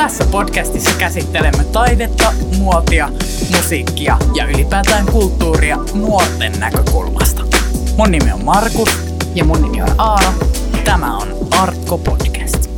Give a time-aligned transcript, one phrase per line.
[0.00, 3.08] Tässä podcastissa käsittelemme taidetta, muotia,
[3.56, 7.42] musiikkia ja ylipäätään kulttuuria nuorten näkökulmasta.
[7.96, 8.88] Mun nimi on Markus.
[9.34, 10.32] Ja mun nimi on Aaro.
[10.84, 11.28] Tämä on
[11.58, 12.70] Artko Podcast.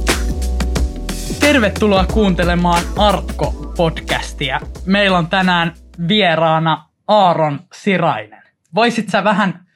[1.41, 4.67] Tervetuloa kuuntelemaan Artko-podcastia.
[4.87, 5.75] Meillä on tänään
[6.09, 8.43] vieraana Aaron Sirainen.
[8.75, 9.67] Voisit sä vähän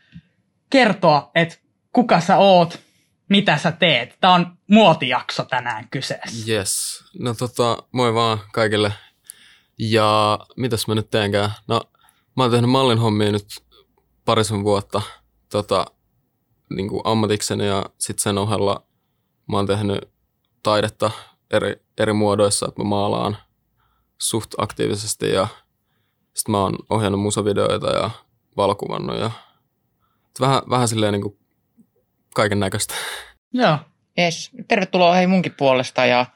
[0.70, 1.56] kertoa, että
[1.92, 2.85] kuka sä oot,
[3.28, 4.16] mitä sä teet?
[4.20, 6.52] Tämä on muotijakso tänään kyseessä.
[6.52, 7.04] Yes.
[7.18, 8.92] No tota, moi vaan kaikille.
[9.78, 11.50] Ja mitäs mä nyt teenkään?
[11.68, 11.80] No,
[12.36, 13.46] mä oon tehnyt mallin hommia nyt
[14.24, 15.02] parisen vuotta
[15.50, 15.86] tota,
[16.70, 18.86] niin kuin ammatikseni ja sitten sen ohella
[19.48, 20.08] mä oon tehnyt
[20.62, 21.10] taidetta
[21.50, 23.36] eri, eri muodoissa, että mä maalaan
[24.18, 25.48] suht aktiivisesti ja
[26.34, 28.10] sitten mä oon ohjannut musavideoita ja
[28.56, 29.30] valokuvannut ja
[30.40, 31.38] vähän, vähän silleen niin kuin
[32.36, 32.94] kaiken näköistä.
[33.52, 33.78] Joo.
[34.18, 34.50] Yes.
[34.68, 36.26] Tervetuloa hei munkin puolesta ja,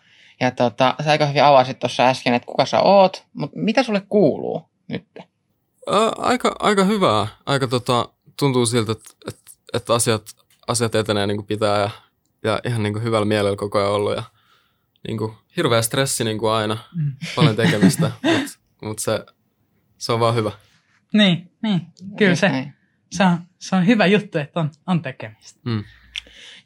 [0.41, 4.03] ja tota, sä aika hyvin avasit tuossa äsken, että kuka sä oot, mutta mitä sulle
[4.09, 5.07] kuuluu nyt?
[5.19, 7.27] Ä, aika, aika hyvää.
[7.47, 10.23] Aika tota, tuntuu siltä, että, että, että asiat,
[10.69, 11.91] asiat etenee niin kuin pitää ja,
[12.45, 14.23] ja ihan niin kuin hyvällä mielellä koko ajan ollut ja
[15.09, 17.13] niin kuin, hirveä stressi niin kuin aina, mm.
[17.37, 19.25] paljon tekemistä, mutta mut se,
[19.99, 20.53] se on vaan hyvä.
[21.13, 21.81] Niin, niin.
[22.19, 22.73] Kyllä se,
[23.13, 25.61] se, on, se on hyvä juttu, että on, on tekemistä.
[25.65, 25.85] Mm.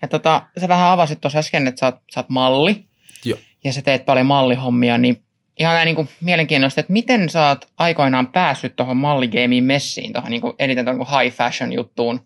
[0.03, 2.84] Ja tota, sä vähän avasit tuossa äsken, että sä oot, sä oot malli.
[3.25, 3.39] Joo.
[3.64, 5.25] Ja sä teet paljon mallihommia, niin
[5.59, 10.31] ihan näin niin kuin mielenkiintoista, että miten sä oot aikoinaan päässyt tuohon malligameen messiin, tuohon
[10.31, 12.20] niin kuin eniten tuohon high fashion juttuun,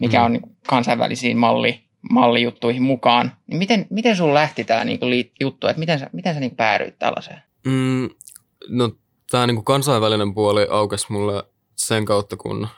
[0.00, 0.24] mikä mm.
[0.24, 3.32] on niin kuin kansainvälisiin malli, mallijuttuihin mukaan.
[3.46, 6.50] Niin miten, miten sun lähti tämä niin kuin juttu, että miten sä, miten sä niin
[6.50, 7.42] kuin päädyit tällaiseen?
[7.66, 8.10] Mm,
[8.68, 8.90] no
[9.30, 11.44] tämä niin kuin kansainvälinen puoli aukesi mulle
[11.76, 12.68] sen kautta, kun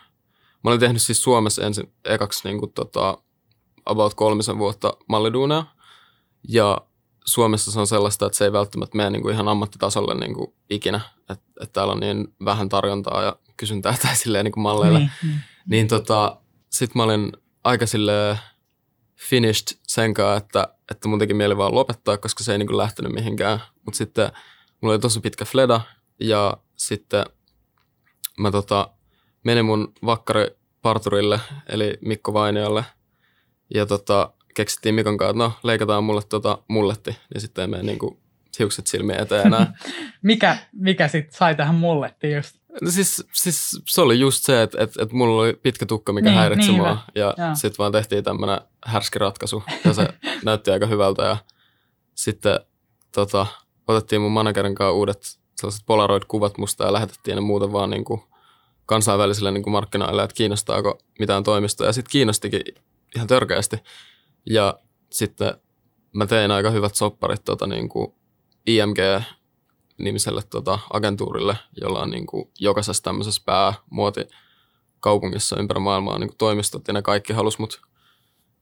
[0.65, 3.17] mä olin tehnyt siis Suomessa ensin ekaksi niin kuin, tota,
[3.85, 5.65] about kolmisen vuotta malliduuneja.
[6.49, 6.77] Ja
[7.25, 10.53] Suomessa se on sellaista, että se ei välttämättä mene niin kuin ihan ammattitasolle niin kuin
[10.69, 11.01] ikinä.
[11.29, 14.99] Että et täällä on niin vähän tarjontaa ja kysyntää tai silleen niin kuin malleille.
[14.99, 15.41] Niin, niin.
[15.69, 16.37] Niin tota,
[16.69, 17.31] sit mä olin
[17.63, 18.37] aika silleen
[19.15, 22.77] finished sen kanssa, että, että mun teki mieli vaan lopettaa, koska se ei niin kuin
[22.77, 23.59] lähtenyt mihinkään.
[23.85, 24.31] Mutta sitten
[24.81, 25.81] mulla oli tosi pitkä fleda
[26.19, 27.25] ja sitten
[28.37, 28.94] mä tota,
[29.45, 31.39] menin mun vakkariparturille,
[31.69, 32.85] eli Mikko Vainiolle,
[33.73, 37.83] ja tota, keksittiin Mikon kanssa, että no leikataan mulle tota mulletti, niin sitten ei mene
[37.83, 38.19] niinku
[38.59, 39.73] hiukset silmiä eteen enää.
[40.21, 42.55] mikä mikä sitten sai tähän mullettiin just?
[42.81, 46.29] No siis, siis se oli just se, että, että, että mulla oli pitkä tukka, mikä
[46.29, 46.89] Niin, häiritsi niin mua.
[46.89, 46.99] hyvä.
[47.15, 49.63] Ja sitten vaan tehtiin tämmöinen härski ratkaisu.
[49.85, 50.07] Ja se
[50.45, 51.23] näytti aika hyvältä.
[51.23, 51.37] Ja
[52.15, 52.59] sitten
[53.11, 53.45] tota,
[53.87, 58.05] otettiin mun managerin kanssa uudet sellaiset Polaroid-kuvat musta ja lähetettiin ne muuten vaan niin
[58.85, 61.87] kuin kansainvälisille niin kuin markkinoille, että kiinnostaako mitään toimistoa.
[61.87, 62.61] Ja sitten kiinnostikin
[63.15, 63.77] ihan törkeästi.
[64.45, 64.79] Ja
[65.11, 65.53] sitten
[66.13, 68.13] mä tein aika hyvät sopparit tota, niin kuin
[68.67, 74.21] IMG-nimiselle tota, agentuurille, jolla on niin kuin jokaisessa tämmöisessä päämuoti
[74.99, 77.81] kaupungissa ympäri maailmaa niin kuin toimistot ja ne kaikki halus mut.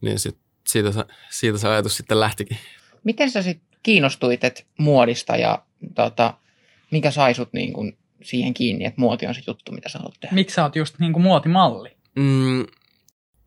[0.01, 2.57] Niin sit, siitä, se, siitä se ajatus sitten lähtikin.
[3.03, 6.33] Miten sä sitten kiinnostuit et muodista ja tota,
[6.91, 10.19] mikä sai sut niin kuin siihen kiinni, että muoti on se juttu, mitä sä haluat
[10.19, 10.35] tehdä?
[10.35, 11.97] Miksi sä oot just niinku muotimalli?
[12.15, 12.65] Mm,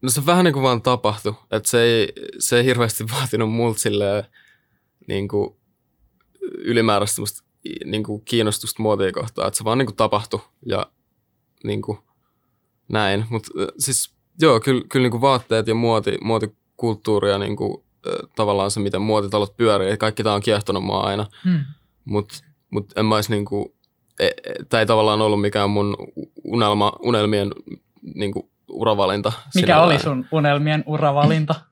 [0.03, 1.35] no se vähän niin kuin vaan tapahtui.
[1.51, 4.25] Että se ei, se ei hirveästi vaatinut multa silleen,
[5.09, 5.57] niin kuin
[6.59, 7.23] ylimääräistä
[7.85, 9.49] niin kuin kiinnostusta muotia kohtaan.
[9.49, 10.87] Että se vaan niin kuin tapahtui ja
[11.65, 11.99] niin kuin
[12.89, 13.25] näin.
[13.31, 17.85] Mutta siis joo, kyllä, kyllä niin kuin vaatteet ja muoti, muotikulttuuri ja niin kuin,
[18.37, 19.97] tavallaan se, miten muotitalot pyörii.
[19.97, 21.27] Kaikki tämä on kiehtonut mua aina.
[21.45, 21.61] Hmm.
[22.05, 22.35] Mutta
[22.71, 23.76] mut en mä olisi niinku, e- e-
[24.69, 25.97] tämä ei tavallaan ollut mikään mun
[26.45, 27.51] unelma, unelmien
[28.15, 29.33] niinku uravalinta.
[29.55, 29.87] Mikä sinällään.
[29.87, 31.55] oli sun unelmien uravalinta?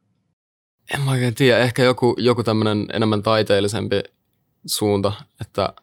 [0.94, 4.03] En mä oikein tiedä, ehkä joku, joku tämmöinen enemmän taiteellisempi
[4.66, 5.75] suunta, että äh,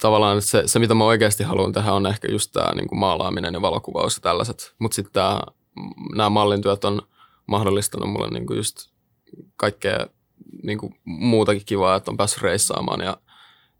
[0.00, 3.62] tavallaan se, se, mitä mä oikeasti haluan tehdä, on ehkä just tämä niin maalaaminen ja
[3.62, 4.74] valokuvaus ja tällaiset.
[4.78, 5.22] Mutta sitten
[6.16, 7.02] nämä mallintyöt on
[7.46, 8.76] mahdollistanut mulle niin just
[9.56, 10.06] kaikkea
[10.62, 13.00] niin muutakin kivaa, että on päässyt reissaamaan.
[13.00, 13.16] Ja,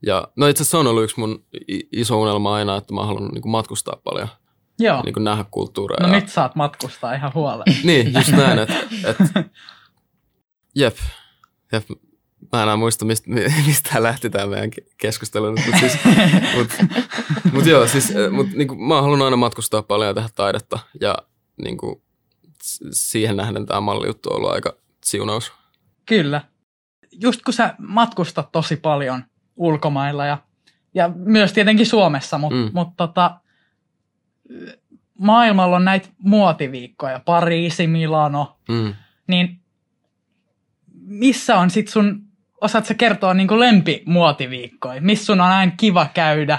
[0.07, 1.45] ja no itse asiassa se on ollut yksi mun
[1.93, 4.29] iso unelma aina, että mä haluan niin matkustaa paljon,
[4.79, 5.03] Joo.
[5.03, 6.07] niin nähdä kulttuureja.
[6.07, 7.65] No ja, nyt saat matkustaa ihan huolella.
[7.85, 8.75] Niin, just näin, että
[9.05, 9.17] et,
[10.75, 10.97] jep,
[11.73, 11.89] jep.
[12.53, 13.31] Mä en enää muista, mistä,
[13.67, 15.51] mistä lähti tämä meidän ke- keskustelu.
[15.51, 15.99] Mutta siis,
[16.57, 16.69] mut,
[17.53, 20.79] mut joo, siis, eh, mut, niinku, mä haluan aina matkustaa paljon ja tehdä taidetta.
[21.01, 21.19] Ja
[21.65, 22.03] niinku,
[22.93, 25.53] siihen nähden tämä mallijuttu on ollut aika siunaus.
[26.07, 26.41] Kyllä.
[27.13, 29.25] Just kun sä matkustat tosi paljon
[29.57, 30.39] ulkomailla ja,
[30.95, 32.71] ja myös tietenkin Suomessa, mutta Mm.
[32.75, 33.41] mut tota,
[35.19, 38.95] maailmalla on näitä muotiviikkoja, Pariisi, Milano, Mm.
[39.27, 39.61] niin
[40.95, 42.23] missä on sit sun
[42.61, 45.01] osaatko kertoa niin kuin lempimuotiviikkoja?
[45.01, 46.59] Missä sun on aina kiva käydä?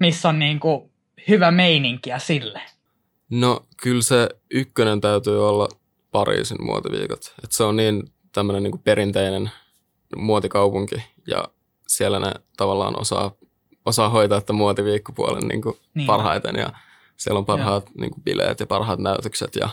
[0.00, 0.90] Missä on niin kuin
[1.28, 2.60] hyvä meininkiä sille?
[3.30, 5.68] No kyllä se ykkönen täytyy olla
[6.12, 7.34] Pariisin muotiviikot.
[7.44, 8.02] Et se on niin
[8.32, 9.50] tämmöinen niin perinteinen
[10.16, 10.94] muotikaupunki
[11.26, 11.44] ja
[11.90, 13.32] siellä ne tavallaan osaa,
[13.84, 16.06] osaa hoitaa että muotiviikkopuolen niin kuin niin.
[16.06, 16.72] parhaiten ja
[17.16, 19.68] siellä on parhaat niin kuin bileet ja parhaat näytökset ja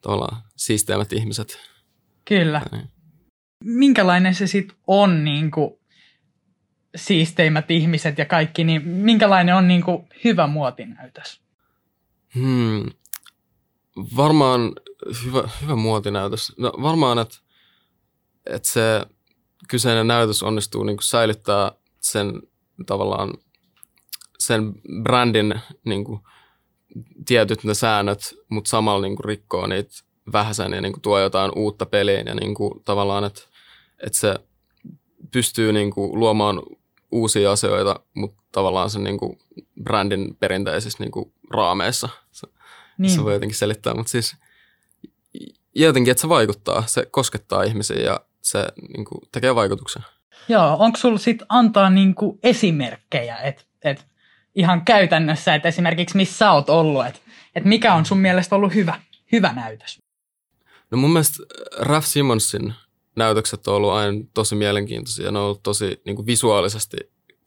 [0.00, 1.60] tavallaan siisteimmät ihmiset.
[2.24, 2.62] Kyllä.
[2.72, 2.88] niin.
[3.64, 5.70] Minkälainen se sitten on niin kuin
[6.96, 11.40] siisteimmät ihmiset ja kaikki, niin minkälainen on niin kuin hyvä muotinäytös?
[12.34, 12.84] Hmm.
[14.16, 14.72] Varmaan
[15.24, 16.52] hyvä, hyvä muotinäytös.
[16.58, 17.36] No varmaan, että,
[18.46, 19.06] että se
[19.68, 22.42] kyseinen näytös onnistuu niin kuin säilyttää sen
[22.86, 23.34] tavallaan
[24.38, 24.72] sen
[25.02, 26.20] brändin niin kuin,
[27.26, 29.90] tietyt ne säännöt, mutta samalla niin kuin, rikkoo niitä
[30.32, 33.40] vähäsen ja niin kuin, tuo jotain uutta peliin ja niin kuin, tavallaan, että,
[34.06, 34.34] että se
[35.32, 36.62] pystyy niin kuin, luomaan
[37.12, 39.38] uusia asioita, mutta tavallaan sen niin kuin,
[39.82, 42.08] brändin perinteisissä niin kuin, raameissa.
[42.30, 42.46] Se,
[42.98, 43.10] niin.
[43.10, 44.36] se voi jotenkin selittää, mutta siis
[45.74, 50.02] jotenkin, että se vaikuttaa, se koskettaa ihmisiä ja se niin kuin, tekee vaikutuksen.
[50.48, 54.06] Joo, onko sulla sitten antaa niin kuin, esimerkkejä, että et
[54.54, 57.20] ihan käytännössä, että esimerkiksi missä sä oot ollut, että
[57.54, 59.00] et mikä on sun mielestä ollut hyvä,
[59.32, 60.02] hyvä näytös?
[60.90, 61.36] No mun mielestä
[61.78, 62.74] Raf Simonsin
[63.16, 65.30] näytökset on ollut aina tosi mielenkiintoisia.
[65.30, 66.96] Ne on ollut tosi niin kuin visuaalisesti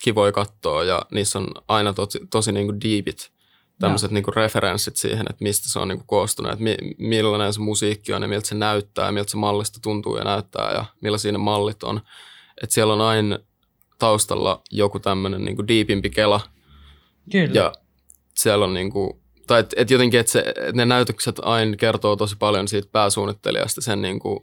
[0.03, 3.31] kivoja katsoa ja niissä on aina tosi, tosi niin kuin deepit
[3.79, 7.59] tämmöiset niin referenssit siihen, että mistä se on niin kuin koostunut, että mi, millainen se
[7.59, 11.31] musiikki on ja miltä se näyttää ja miltä se mallista tuntuu ja näyttää ja millaisia
[11.31, 12.01] ne mallit on.
[12.63, 13.39] Että siellä on aina
[13.99, 16.41] taustalla joku tämmöinen niin kuin deepimpi kela.
[17.31, 17.53] Kyllä.
[17.53, 17.73] Ja
[18.33, 22.35] siellä on niin kuin, tai että et jotenkin, että et ne näytökset aina kertoo tosi
[22.39, 24.39] paljon siitä pääsuunnittelijasta, sen niin kuin,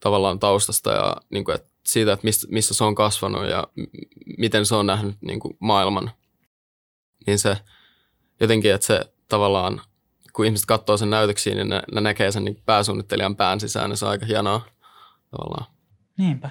[0.00, 3.68] tavallaan taustasta ja niin kuin, että siitä, että mistä, missä se on kasvanut ja
[4.38, 6.10] miten se on nähnyt niin kuin maailman.
[7.26, 7.56] Niin se
[8.40, 9.80] jotenkin, että se tavallaan,
[10.32, 13.96] kun ihmiset katsoo sen näytöksiin, niin ne, ne näkee sen niin pääsuunnittelijan pään sisään, niin
[13.96, 14.60] se on aika hienoa
[15.30, 15.66] tavallaan.
[16.18, 16.50] Niinpä.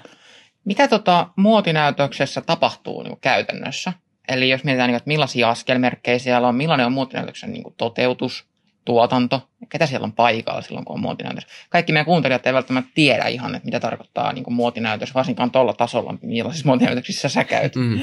[0.64, 3.92] Mitä tota muotinäytöksessä tapahtuu niin käytännössä?
[4.28, 8.44] Eli jos mietitään, niin, että millaisia askelmerkkejä siellä on, millainen on muotinäytöksen niin toteutus,
[8.84, 11.46] tuotanto, ketä siellä on paikalla silloin, kun on muotinäytös.
[11.70, 16.14] Kaikki meidän kuuntelijat eivät välttämättä tiedä ihan, että mitä tarkoittaa niin muotinäytös, varsinkaan tuolla tasolla,
[16.22, 17.76] millaisissa muotinäytöksissä sä käyt.
[17.76, 18.00] Mm,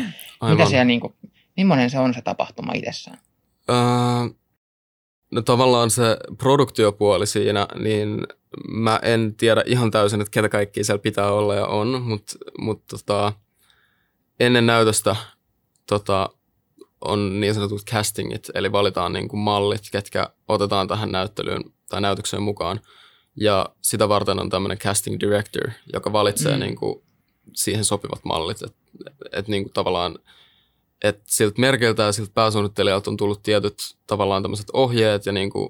[0.50, 1.14] mitä siellä, niin kuin,
[1.58, 3.18] millainen se on se tapahtuma itsessään?
[3.70, 4.38] Öö,
[5.32, 8.28] no tavallaan se produktiopuoli siinä, niin
[8.68, 12.88] mä en tiedä ihan täysin, että ketä kaikki siellä pitää olla ja on, mutta mut
[12.88, 13.34] tota,
[14.40, 15.16] ennen näytöstä
[15.88, 16.30] tota,
[17.02, 22.44] on niin sanotut castingit, eli valitaan niin kuin mallit, ketkä otetaan tähän näyttelyyn tai näytökseen
[22.44, 22.80] mukaan.
[23.36, 26.60] Ja sitä varten on tämmöinen casting director, joka valitsee mm.
[26.60, 27.04] niin kuin
[27.54, 28.62] siihen sopivat mallit.
[28.62, 28.78] Että
[29.32, 30.20] et, niin kuin tavallaan–
[31.04, 33.78] että siltä merkeiltä ja siltä pääsuunnittelijalta on tullut tietyt
[34.08, 35.70] tavallaan tämmöiset ohjeet ja niin kuin,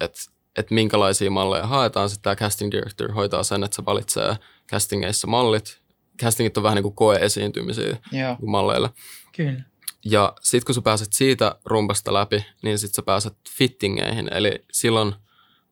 [0.00, 0.20] että
[0.58, 2.10] että minkälaisia malleja haetaan.
[2.10, 4.36] Sitten tämä casting director hoitaa sen, että se valitsee
[4.70, 5.80] castingeissa mallit.
[6.22, 8.36] Castingit on vähän niin kuin koe-esiintymisiä Joo.
[8.46, 8.90] malleille.
[9.36, 9.62] Kyllä.
[10.04, 14.28] Ja sitten kun sä pääset siitä rumpasta läpi, niin sitten sä pääset fittingeihin.
[14.34, 15.14] Eli silloin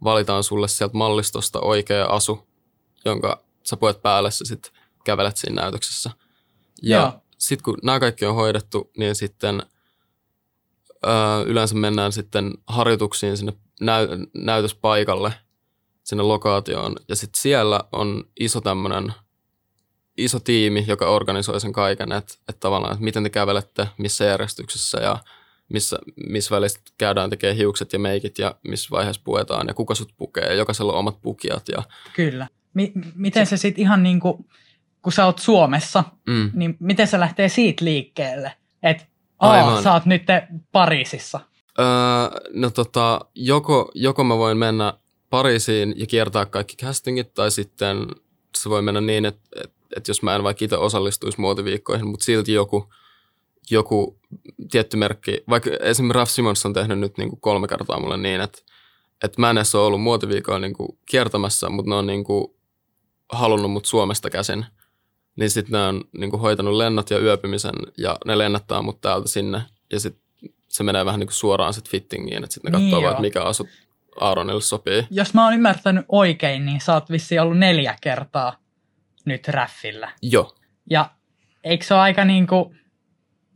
[0.04, 2.48] valitaan sulle sieltä mallistosta oikea asu,
[3.04, 4.72] jonka sä puet päälle, sä sitten
[5.04, 6.10] kävelet siinä näytöksessä.
[6.82, 9.62] Ja Joo sitten kun nämä kaikki on hoidettu, niin sitten
[11.06, 15.32] öö, yleensä mennään sitten harjoituksiin sinne näy- näytöspaikalle,
[16.04, 16.96] sinne lokaatioon.
[17.08, 19.12] Ja sitten siellä on iso tämmöinen
[20.16, 24.98] iso tiimi, joka organisoi sen kaiken, että, että tavallaan, että miten te kävelette, missä järjestyksessä
[24.98, 25.18] ja
[25.68, 30.12] missä, missä välissä käydään tekemään hiukset ja meikit ja missä vaiheessa puetaan ja kuka sut
[30.16, 31.68] pukee ja jokaisella on omat pukijat.
[31.68, 31.82] Ja...
[32.12, 32.48] Kyllä.
[32.74, 34.46] Mi- miten se sitten ihan niin kuin
[35.02, 36.50] kun sä oot Suomessa, mm.
[36.54, 38.52] niin miten se lähtee siitä liikkeelle?
[38.82, 39.04] Että
[39.38, 40.22] Aa, sä oot nyt
[40.72, 41.40] Pariisissa.
[41.78, 41.86] Öö,
[42.54, 44.94] no tota, joko, joko mä voin mennä
[45.30, 48.06] Pariisiin ja kiertää kaikki castingit, tai sitten
[48.56, 52.24] se voi mennä niin, että, että, että jos mä en vaikka itse osallistuisi muotiviikkoihin, mutta
[52.24, 52.92] silti joku,
[53.70, 54.18] joku
[54.70, 58.40] tietty merkki, vaikka esimerkiksi Raf Simons on tehnyt nyt niin kuin kolme kertaa mulle niin,
[58.40, 58.58] että,
[59.24, 62.54] että mä en edes ole ollut muotiviikoilla niin kuin kiertämässä, mutta ne on niin kuin
[63.32, 64.66] halunnut mut Suomesta käsin–
[65.36, 69.28] niin sitten ne on niin kuin hoitanut lennot ja yöpymisen ja ne lennättää mut täältä
[69.28, 69.62] sinne
[69.92, 70.22] ja sitten
[70.68, 73.42] se menee vähän niin kuin suoraan sitten fittingiin, että sitten ne katsoo niin vaan, mikä
[73.42, 73.68] asu
[74.20, 75.06] Aaronille sopii.
[75.10, 78.56] Jos mä oon ymmärtänyt oikein, niin sä oot vissiin ollut neljä kertaa
[79.24, 80.12] nyt räffillä.
[80.22, 80.54] Joo.
[80.90, 81.10] Ja
[81.64, 82.78] eikö se ole aika niin kuin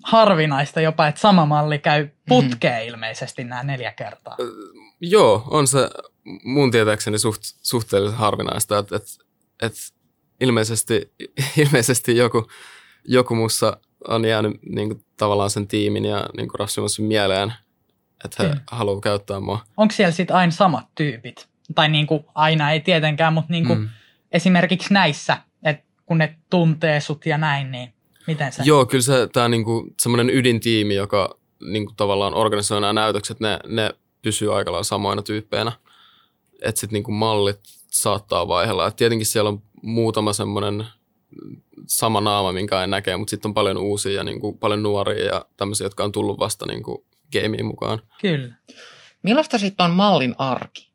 [0.05, 2.89] harvinaista jopa, että sama malli käy putkeen mm.
[2.89, 4.37] ilmeisesti nämä neljä kertaa?
[4.41, 4.47] Öö,
[5.01, 5.91] joo, on se
[6.45, 9.09] mun tietääkseni suht, suhteellisen harvinaista, että, että,
[9.63, 9.79] että
[10.41, 11.13] ilmeisesti,
[11.67, 12.47] ilmeisesti joku,
[13.05, 13.77] joku mussa
[14.09, 17.53] on jäänyt niin kuin, tavallaan sen tiimin ja niin kuin Rasmusin mieleen,
[18.25, 18.61] että he Mm.
[18.71, 19.59] haluaa käyttää mua.
[19.77, 21.49] Onko siellä sitten aina samat tyypit?
[21.75, 23.89] Tai niin kuin aina ei tietenkään, mutta niin kuin Mm.
[24.33, 27.93] esimerkiksi näissä, että kun ne tuntee sut ja näin, niin
[28.27, 28.63] miten se?
[28.67, 33.91] Joo, kyllä se tämä niinku, semmoinen ydintiimi, joka niinku, tavallaan organisoi nämä näytökset, ne, ne
[34.23, 35.73] pysyy aika lailla samoina tyyppeinä.
[36.63, 38.87] Että sitten niinku, mallit saattaa vaihella.
[38.87, 40.87] Et tietenkin siellä on muutama semmoinen
[41.87, 45.45] sama naama, minkä ei näkee, mutta sitten on paljon uusia ja niinku, paljon nuoria ja
[45.57, 47.99] tämmöisiä, jotka on tullut vasta niinku, gameen mukaan.
[48.21, 48.55] Kyllä.
[49.23, 50.91] Millaista sitten on mallin arki?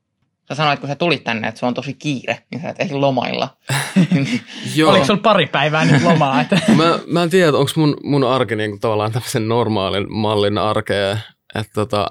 [0.47, 2.93] Sä sanoit, kun sä tulit tänne, että se on tosi kiire, niin sä et ehdi
[2.93, 3.57] lomailla.
[4.75, 4.91] Joo.
[4.91, 6.41] Oliko sulla pari päivää nyt lomaa?
[6.41, 6.61] Että...
[6.77, 11.17] mä, mä en tiedä, onko mun, mun arki niinku tavallaan tämmöisen normaalin mallin arkea.
[11.55, 12.07] Että tota,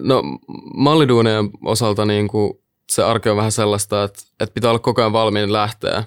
[0.00, 0.22] no
[0.74, 2.59] malliduunien osalta niinku
[2.90, 6.04] se arki on vähän sellaista, että, että pitää olla koko ajan valmiin lähteä.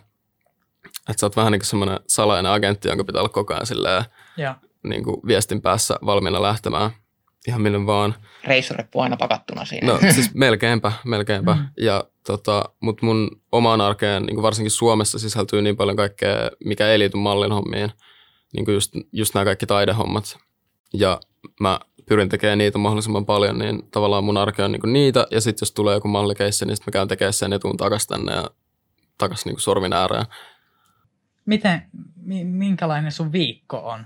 [1.09, 4.03] Että sä oot vähän niin kuin semmoinen salainen agentti, jonka pitää olla koko ajan silleen,
[4.37, 4.53] Joo.
[4.83, 6.91] niin kuin viestin päässä valmiina lähtemään
[7.47, 8.15] ihan minne vaan.
[8.43, 9.93] Reissureppu aina pakattuna siinä.
[9.93, 11.53] No siis melkeinpä, melkeinpä.
[11.53, 11.65] Mm.
[11.77, 16.35] Ja tota, mutta mun omaan arkeen, niin kuin varsinkin Suomessa sisältyy niin paljon kaikkea,
[16.65, 17.91] mikä ei liity mallin hommiin.
[18.53, 20.37] Niin kuin just, just nämä kaikki taidehommat.
[20.93, 21.19] Ja
[21.59, 21.79] mä
[22.13, 25.27] pyrin tekemään niitä mahdollisimman paljon, niin tavallaan mun arke on niin kuin niitä.
[25.31, 28.07] Ja sitten jos tulee joku mallikeissi, niin sitten mä käyn tekemään sen ja tuun takas
[28.07, 28.49] tänne ja
[29.17, 30.25] takas niin kuin sormin ääreen.
[31.45, 31.81] Miten,
[32.15, 34.05] mi, minkälainen sun viikko on?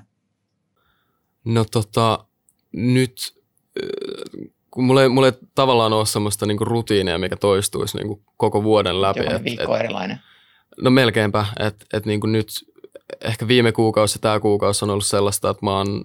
[1.45, 2.25] No tota,
[2.71, 3.35] nyt,
[3.83, 8.63] äh, kun mulla ei, mulla ei tavallaan ole semmoista niinku rutiinia, mikä toistuisi niinku koko
[8.63, 9.19] vuoden läpi.
[9.19, 10.19] Jokainen Et- viikko on erilainen.
[10.81, 12.47] No melkeinpä, että et niinku nyt
[13.21, 16.03] ehkä viime kuukausi ja tämä kuukausi on ollut sellaista, että mä oon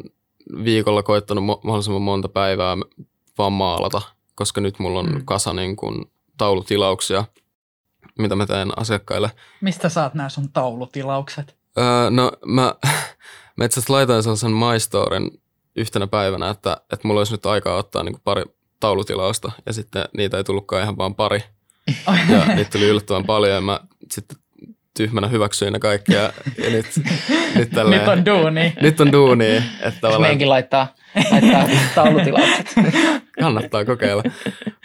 [0.64, 2.76] viikolla koittanut mo- mahdollisimman monta päivää
[3.38, 4.02] vaan maalata,
[4.34, 5.22] koska nyt mulla on Mm.
[5.24, 6.04] kasa niin kuin
[6.38, 7.24] taulutilauksia,
[8.18, 9.30] mitä mä teen asiakkaille.
[9.60, 11.56] Mistä saat nämä sun taulutilaukset?
[11.78, 12.74] Öö, no mä,
[13.56, 15.30] mä itse asiassa laitoin sellaisen MyStoren
[15.76, 18.42] yhtenä päivänä, että, että mulla olisi nyt aikaa ottaa niin kuin pari
[18.80, 21.42] taulutilausta ja sitten niitä ei tullutkaan ihan vaan pari
[22.32, 23.80] ja niitä tuli yllättävän paljon ja mä
[24.10, 24.36] sitten
[24.96, 26.32] tyhmänä hyväksyin ne kaikki ja,
[26.64, 26.86] ja nyt,
[27.54, 28.72] nyt, tälleen, Nyt on duuni.
[28.80, 30.94] nyt on duuni, että meidänkin laittaa,
[31.30, 32.74] laittaa taulutilaukset.
[33.40, 34.22] kannattaa kokeilla.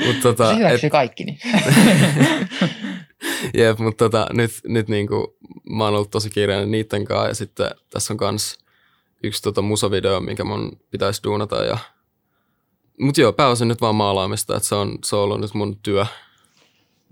[0.05, 1.23] Mutta tota, Se et, hyväksyy kaikki.
[1.23, 1.39] Niin.
[3.57, 5.37] jep, mut tota, nyt, nyt niinku,
[5.69, 8.57] mä oon ollut tosi kiireinen niitten kanssa ja sitten tässä on kans
[9.23, 11.77] yksi tota musavideo, minkä mun pitäisi duunata ja
[13.01, 16.05] Mut joo, pääosin nyt vaan maalaamista, että se on, se on ollut nyt mun työ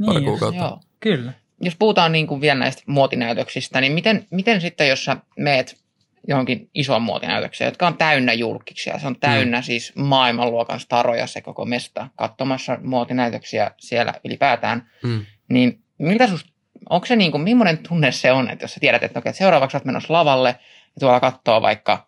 [0.06, 0.62] pari Niin, kuukautta.
[0.62, 0.80] Joo.
[1.00, 1.34] Kyllä.
[1.65, 5.86] Jos puhutaan niin kuin vielä näistä muotinäytöksistä, niin miten, miten sitten, jos sä meet
[6.27, 9.63] johonkin isoon muotinäytökseen, jotka on täynnä julkiksia, se on täynnä mm.
[9.63, 15.25] siis maailmanluokan staroja se koko mesta, katsomassa muotinäytöksiä siellä ylipäätään, Mm.
[15.50, 16.45] niin miltä sus,
[16.89, 19.38] onko se niin kuin, millainen tunne se on, että jos sä tiedät, että, okei, että
[19.38, 20.50] seuraavaksi olet menossa lavalle
[20.95, 22.07] ja tuolla katsoo vaikka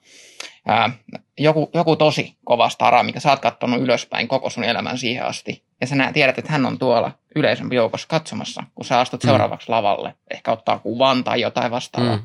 [0.68, 0.90] ää,
[1.38, 5.67] joku, joku tosi kova stara, mikä sä oot kattonut ylöspäin koko sun elämän siihen asti,
[5.82, 9.28] ja sä nä- tiedät, että hän on tuolla yleisön joukossa katsomassa, kun sä astut Mm.
[9.28, 12.18] seuraavaksi lavalle, ehkä ottaa kuvan tai jotain vastaavaa.
[12.18, 12.24] Mm.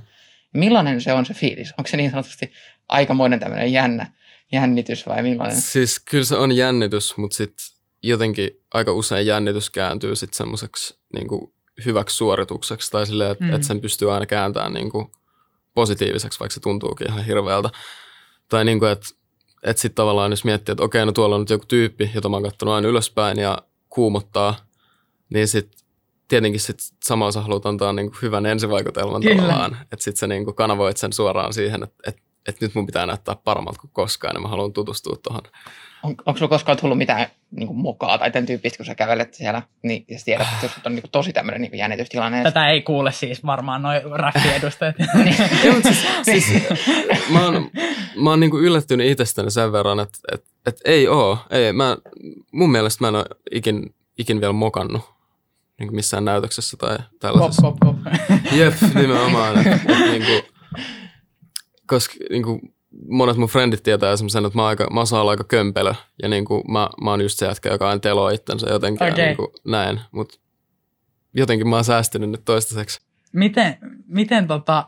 [0.55, 1.75] Millainen se on se fiilis?
[1.79, 2.53] Onko se niin sanotusti
[2.89, 4.13] aikamoinen tämmöinen jännä
[4.53, 5.61] jännitys vai millainen?
[5.61, 7.67] Siis kyllä se on jännitys, mutta sitten
[8.03, 11.55] jotenkin aika usein jännitys kääntyy sitten semmoiseksi niinku
[11.85, 13.53] hyväksi suoritukseksi tai silleen, että Mm.
[13.55, 15.11] et sen pystyy aina kääntämään niinku
[15.75, 17.71] positiiviseksi, vaikka se tuntuukin ihan hirveältä.
[18.49, 19.07] Tai niinku, että
[19.63, 22.37] et sitten tavallaan jos miettii, että okei, no tuolla on nyt joku tyyppi, jota mä
[22.37, 24.55] oon kattonut aina ylöspäin ja kuumottaa,
[25.31, 25.83] niin sitten
[26.29, 29.43] tietenkin sit samalla sä haluat antaa niinku hyvän ensivaikutelman Kyllä.
[29.43, 29.77] tavallaan.
[29.83, 32.17] Että sitten sä niinku kanavoit sen suoraan siihen, että et,
[32.49, 35.43] et nyt mun pitää näyttää paremmalta kuin koskaan ja mä haluan tutustua tuohon
[36.03, 39.35] On, onko sulla koskaan tullut mitään niin kuin mokaa tai tämän tyyppistä, kun sä kävelet
[39.35, 42.39] siellä, niin ja sä tiedät, että jos on niin kuin tosi tämmöinen niin kuin jännitystilanne.
[42.39, 44.95] että- Tätä ei kuule siis varmaan noin räffiedustajat.
[45.65, 46.07] Joo, mutta siis,
[46.47, 46.63] siis,
[47.33, 47.71] mä oon,
[48.17, 51.39] mä oon niinku yllättynyt itsestäni sen verran, että et, et ei oo.
[51.51, 51.97] Ei, mä,
[52.53, 55.03] mun mielestä mä en ole ikin, ikin vielä mokannut
[55.79, 57.63] niinku missään näytöksessä tai Pop, tällaisessa.
[57.63, 57.97] pop, pop.
[58.53, 59.59] Jep, nimenomaan.
[59.59, 60.49] Et, et niinku,
[61.87, 62.61] koska niinku,
[63.09, 65.95] monet mun frendit tietää semmoisen, että mä, aika, mä osaan olla aika kömpelö.
[66.23, 69.13] Ja niinku, mä, mä oon just se jätkä, joka aina teloo itsensä jotenkin.
[69.13, 69.23] Okei.
[69.23, 70.01] Ja niinku, näin.
[70.13, 70.39] Mutta
[71.35, 73.01] jotenkin mä oon säästynyt nyt toistaiseksi.
[73.33, 74.87] Miten, miten tota,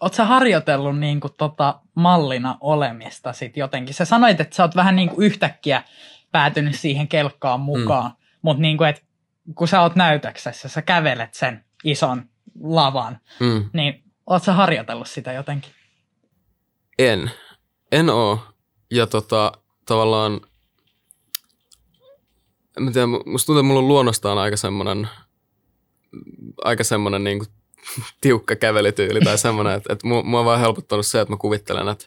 [0.00, 3.94] oot sä harjoitellut niinku tota mallina olemista sit jotenkin?
[3.94, 5.82] Sä sanoit, että sä oot vähän niinku yhtäkkiä
[6.32, 8.16] päätynyt siihen kelkkaan mukaan, mm.
[8.42, 9.04] mutta niinku, et
[9.54, 12.28] kun sä oot näytöksessä, sä kävelet sen ison
[12.60, 13.70] lavan, Mm.
[13.72, 15.72] niin oot sä harjoitellut sitä jotenkin?
[16.98, 17.30] En.
[17.92, 18.40] En oo.
[18.90, 19.52] Ja tota,
[19.86, 20.40] tavallaan,
[22.76, 25.08] en mä tiedä, musta tuntuu, että mulla on luonnostaan aika semmoinen
[26.64, 27.48] aika semmoinen niin kuin,
[28.20, 31.88] tiukka kävelytyyli tai semmoinen, että, että mua, mua on vaan helpottanut se, että mä kuvittelen,
[31.88, 32.04] että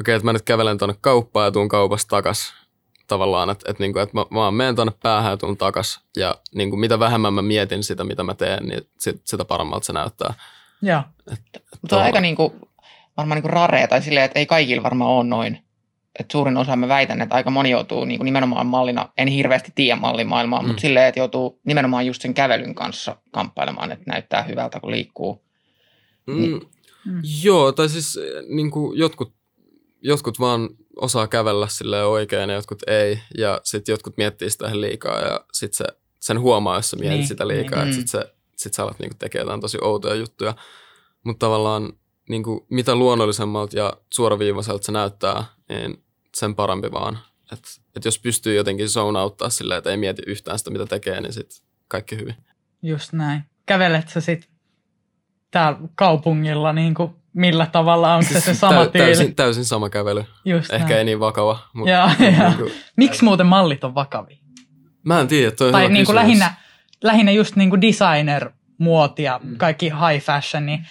[0.00, 2.54] okei, että mä nyt kävelen tuonne kauppaan ja tuun kaupasta takas
[3.06, 6.00] tavallaan, että, että, niin kuin, että mä, mä vaan menen tuonne päähän ja tuun takas
[6.16, 9.86] ja niin kuin, mitä vähemmän mä mietin sitä, mitä mä teen, niin sit, sitä paremmalta
[9.86, 10.34] se näyttää.
[10.82, 11.02] Joo.
[11.82, 12.69] Mutta on aika niinku,
[13.20, 15.58] varmaan niinku rarea tai silleen, että ei kaikilla varmaan ole noin.
[16.18, 20.00] Et suurin osa mä väitän, että aika moni joutuu niinku nimenomaan mallina, en hirveästi tiedä
[20.00, 20.66] mallimaailmaa, mm.
[20.66, 25.44] mutta silleen, että joutuu nimenomaan just sen kävelyn kanssa kamppailemaan, että näyttää hyvältä, kun liikkuu.
[26.26, 26.60] Mm,
[27.42, 29.32] Joo, tai siis niin kuin jotkut,
[30.02, 33.18] jotkut vaan osaa kävellä sille oikein ja jotkut ei.
[33.38, 35.84] Ja sitten jotkut miettii sitä liikaa ja sitten se,
[36.20, 37.84] sen huomaa, jos sä mietit Niin, sitä liikaa.
[37.84, 37.88] niin.
[37.98, 40.54] Että sitten sit sä alat niin tekemään jotain tosi outoja juttuja.
[41.24, 41.92] Mutta tavallaan
[42.30, 46.04] niin kuin, mitä luonnollisemmalta ja suoraviivaiselta se näyttää, niin
[46.36, 47.18] sen parempi vaan.
[47.52, 51.20] Että et jos pystyy jotenkin zone auttaa silleen, että ei mieti yhtään sitä, mitä tekee,
[51.20, 52.34] niin sitten kaikki hyvin.
[52.82, 53.42] Just näin.
[53.66, 54.48] Kävelet sä sit
[55.50, 59.06] täällä kaupungilla niin kuin millä tavalla, onko se se sama tyyli?
[59.06, 60.24] täysin, täysin sama kävely.
[60.44, 60.98] Just Ehkä näin.
[60.98, 61.58] ei niin vakava.
[61.72, 62.08] Mutta Joo,
[62.58, 62.68] joo.
[62.96, 64.36] Miksi muuten mallit on vakavia?
[65.02, 66.54] Mä en tiedä, toi on Tai niin kuin lähinnä,
[67.02, 70.86] lähinnä just niin kuin designer-muoti ja kaikki high fashion, niin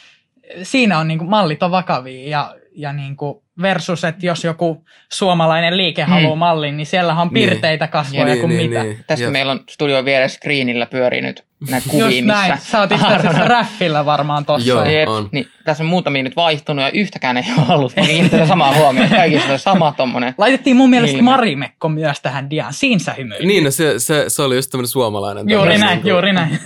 [0.63, 4.85] siinä on niin kuin mallit on vakavia ja, ja niin kuin versus, että jos joku
[5.13, 6.09] suomalainen liike Mm.
[6.09, 8.83] haluaa mallin, niin siellä on pirteitä kasvoja Niin, kuin niin, mitä.
[8.83, 9.03] niin.
[9.07, 9.31] Tästä Jep.
[9.31, 12.33] meillä on studion vieressä screenillä pyörii nyt näitä kuvia, Just missä...
[12.47, 12.57] näin.
[12.61, 14.67] Sä oot itse asiassa räffillä varmaan tossa.
[14.69, 14.85] Joo.
[14.85, 15.29] Jep, on.
[15.31, 17.93] niin, tässä on muutamia nyt vaihtunut ja yhtäkään ei ole ollut.
[18.39, 19.09] Mä samaa huomioon.
[19.09, 20.33] Kaikissa on sama tommonen.
[20.37, 21.25] Laitettiin mun mielestä Ilme.
[21.31, 22.73] Marimekko myös tähän diaan.
[22.73, 23.47] Siinä sä hymyilit.
[23.47, 25.49] Niin, no se, se, se oli just tämmöinen suomalainen.
[25.49, 26.59] Juuri näin, niinku- juuri näin.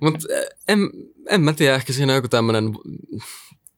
[0.00, 0.26] Mutta
[0.68, 0.78] en,
[1.30, 2.64] en mä tiedä, ehkä siinä on joku tämmöinen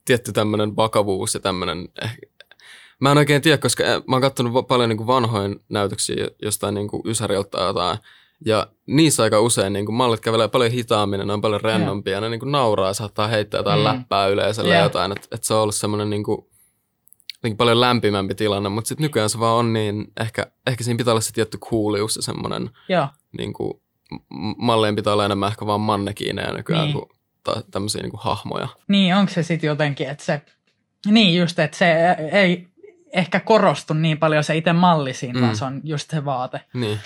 [0.05, 2.19] tietty tämmöinen vakavuus ja tämmöinen, eh,
[3.01, 6.75] mä en oikein tiedä, koska eh, mä oon kattonut va- paljon niin vanhoin näytöksiä jostain
[6.75, 7.99] niin Ysäriltä tai jotain,
[8.47, 12.29] ja niissä aika usein niin mallit kävelee paljon hitaammin, ne on paljon rennompia, ja ne
[12.29, 13.85] niin nauraa ja saattaa heittää jotain Mm.
[13.85, 16.39] läppää yleisölle ja jotain, että et se on ollut semmoinen niin kuin,
[17.35, 21.13] jotenkin paljon lämpimämpi tilanne, mutta sitten nykyään se vaan on niin, ehkä, ehkä siinä pitää
[21.13, 23.07] olla se tietty kuulius ja semmoinen Joo.
[23.39, 23.73] niin kuin,
[24.57, 26.95] mallien pitää olla enemmän ehkä vaan mannekiineja nykyään Niin.
[26.97, 27.07] niin.
[27.09, 28.69] kuin ta- tämmöisiä niin kuin hahmoja.
[28.89, 30.43] Niin, onko se sitten jotenkin, että se,
[31.07, 31.95] niin just, että se
[32.33, 32.67] ei
[33.13, 35.45] ehkä korostu niin paljon se itse malli siinä, mm.
[35.45, 36.61] vaan se on just se vaate.
[36.75, 36.99] Niin.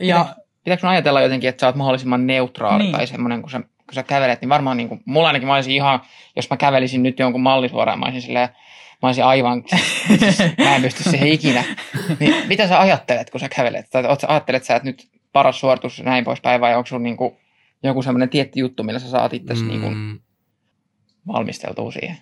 [0.00, 0.26] Ja
[0.64, 2.92] Pitääkö sun ajatella jotenkin, että sä oot mahdollisimman neutraali Niin.
[2.92, 5.74] tai semmoinen, kun sä, kun sä kävelet, niin varmaan niin kuin, mulla ainakin mä olisin
[5.74, 6.00] ihan,
[6.36, 8.48] jos mä kävelisin nyt jonkun mallisuoraan, mä olisin silleen,
[9.02, 9.62] mä olisin aivan,
[10.08, 11.64] siis, mä en pysty siihen ikinä.
[12.20, 13.90] Niin, mitä sä ajattelet, kun sä kävelet?
[13.90, 17.02] Tai oot, sä- ajattelet sä, että nyt paras suoritus ja näin poispäin, vai onko sun
[17.02, 17.36] niin kuin,
[17.86, 19.68] joku semmoinen tietty juttu, millä sä saat itse mm.
[19.68, 20.20] niin kuin,
[21.26, 22.16] valmisteltua siihen?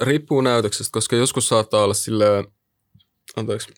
[0.00, 2.44] riippuu näytöksestä, koska joskus saattaa olla silleen,
[3.36, 3.74] anteeksi,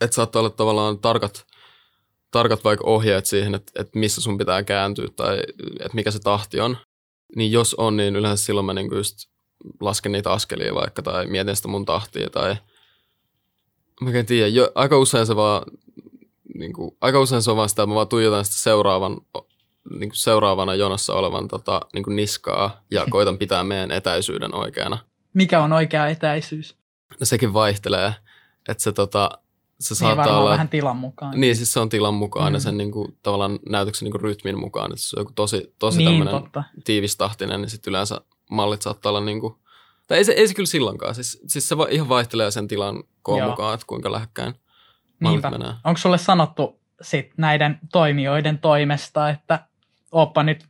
[0.00, 1.46] että saattaa olla tavallaan tarkat,
[2.30, 5.38] tarkat vaikka ohjeet siihen, että, että missä sun pitää kääntyä tai
[5.80, 6.76] että mikä se tahti on.
[7.36, 9.16] Niin jos on, niin yleensä silloin mä niinku just
[9.80, 12.56] lasken niitä askelia vaikka tai mietin sitä mun tahtia tai
[14.00, 15.62] mä en tiedä, jo, aika usein se vaan
[16.54, 19.16] niin kuin, aika usein se on vaan sitä, että mä vaan tuijotan sitä seuraavan,
[19.98, 24.98] niin kuin seuraavana jonossa olevan tota, niin kuin niskaa ja koitan pitää meidän etäisyyden oikeana.
[25.34, 26.76] mikä on oikea etäisyys?
[27.20, 28.14] No sekin vaihtelee,
[28.68, 29.30] että se, tota,
[29.80, 30.50] se Niin saattaa varmaan olla...
[30.50, 31.40] vähän tilan mukaan.
[31.40, 32.54] Niin, siis se on tilan mukaan Mm.
[32.54, 34.92] ja sen niin kuin, tavallaan näytöksen niin kuin, rytmin mukaan.
[34.92, 36.64] Että se on joku tosi, tosi niin tämmöinen totta.
[36.84, 39.54] tiivistahtinen, niin sitten yleensä mallit saattaa olla niin kuin,
[40.06, 41.14] tai ei se, ei se kyllä silloinkaan.
[41.14, 43.50] Siis, siis se ihan vaihtelee sen tilan koon Joo.
[43.50, 44.63] mukaan, että kuinka lähekkäin mallit
[45.30, 45.50] Niinpä.
[45.50, 45.72] menee.
[45.84, 49.58] Onko sulle sanottu sit näiden toimijoiden toimesta, että
[50.12, 50.64] oppa nyt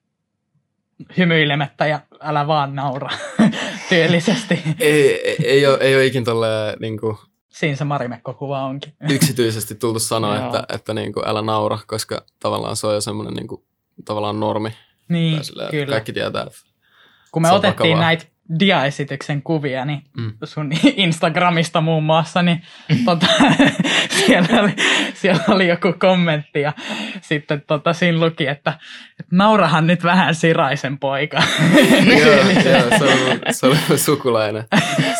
[1.18, 3.10] hymyilemättä ja älä vaan naura
[3.88, 4.62] tyylisesti.
[4.80, 7.16] Ei, ei, ei, ole, ei ole ikin tolleen niin kuin,
[7.48, 8.92] Siinä se Marimekko-kuva onkin.
[9.10, 10.44] yksityisesti tultu sanoa, Joo.
[10.46, 13.64] että, että niin kuin, älä naura, koska tavallaan se on jo semmoinen niin kuin,
[14.04, 14.70] tavallaan normi.
[15.08, 15.92] Niin, Tai silleen, kyllä.
[15.92, 16.58] Kaikki tietää, että
[17.32, 18.00] Kun me otettiin vakavaa.
[18.00, 18.24] näitä
[18.60, 20.32] diaesityksen kuvia, niin Mm.
[20.44, 22.62] sun Instagramista muun muassa, niin
[23.04, 23.26] tota,
[24.26, 24.72] siellä, oli,
[25.14, 26.72] siellä oli joku kommentti ja
[27.20, 28.70] sitten tota, siinä luki, että,
[29.20, 31.36] että naurahan nyt vähän Siraisen poika.
[32.18, 34.64] joo, joo, se, oli, se oli sukulainen.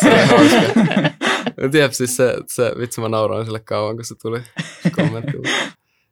[0.01, 0.81] Se oli hauska.
[1.71, 4.41] Tiedät, siis se, se vitsi mä nauroin sille kauan, kun se tuli
[4.95, 5.31] kommentti.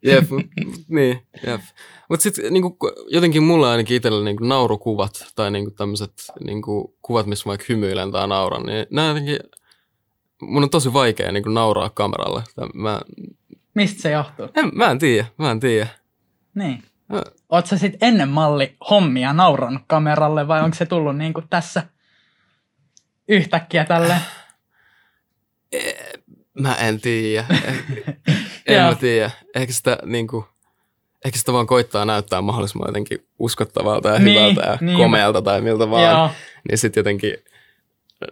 [0.03, 0.29] Jep,
[0.87, 1.61] niin, jep.
[2.09, 6.13] Mutta sitten niinku, jotenkin mulla ainakin itsellä niinku, naurukuvat tai niinku, tämmöiset
[6.45, 9.39] niinku, kuvat, missä vaikka hymyilen tai nauran, niin nämä jotenkin,
[10.41, 12.43] mun on tosi vaikea niinku, nauraa kameralle.
[12.73, 13.01] Mä,
[13.73, 14.49] Mistä se johtuu?
[14.55, 15.87] en, mä en tiedä, mä en tiedä.
[16.55, 16.83] Niin.
[17.09, 21.83] Mä, Oot sä sit ennen malli hommia naurannut kameralle vai onko se tullut niinku tässä
[23.27, 24.15] yhtäkkiä tälle?
[26.59, 27.45] Mä en tiedä.
[28.67, 28.89] en Joo.
[28.89, 29.31] mä tiedä.
[29.55, 30.45] Ehkä sitä niinku,
[31.25, 34.97] ehkä sitä vaan koittaa näyttää mahdollisimman jotenkin uskottavalta ja Niin, hyvältä ja niin.
[34.97, 36.03] komealta tai miltä vaan.
[36.17, 36.29] Joo.
[36.69, 37.33] Niin sitten jotenkin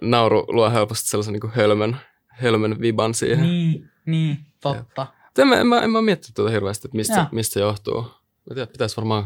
[0.01, 3.41] nauru luo helposti sellaisen niin hölmön, hölmön viban siihen.
[3.41, 5.07] Niin, niin, totta.
[5.37, 7.25] En mä, en, mä, en mä miettinyt tuota hirveästi, että mistä, Joo.
[7.31, 8.01] mistä se johtuu.
[8.49, 9.25] Mä tiedän, pitäisi varmaan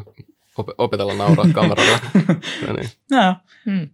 [0.57, 1.99] op- opetella nauraa kameralla.
[2.67, 2.89] no niin.
[3.11, 3.35] Joo.
[3.65, 3.89] Hmm.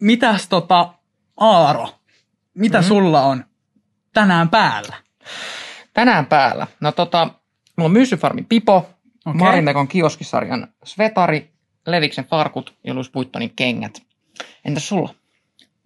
[0.00, 0.92] Mitäs tota,
[1.36, 1.88] Aaro,
[2.54, 2.88] mitä Mhm.
[2.88, 3.44] sulla on
[4.14, 4.96] tänään päällä?
[5.98, 6.66] Tänään päällä.
[6.80, 7.24] No tota,
[7.76, 9.38] mulla on Myssyfarmi Pipo, okay.
[9.38, 11.50] Marintekon kioskisarjan Svetari,
[11.86, 14.02] Leviksen farkut ja Louis Vuittonin kengät.
[14.64, 15.14] Entäs sulla?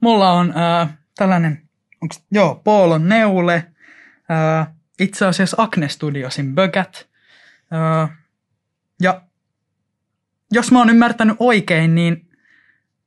[0.01, 1.63] Mulla on äh, tällainen,
[2.03, 3.55] onks, joo, Poolon neule,
[4.31, 4.69] äh,
[5.01, 7.09] itse asiassa Acne Studiosin bögät.
[7.75, 8.11] Äh,
[9.03, 9.23] ja
[10.51, 12.29] jos mä oon ymmärtänyt oikein, niin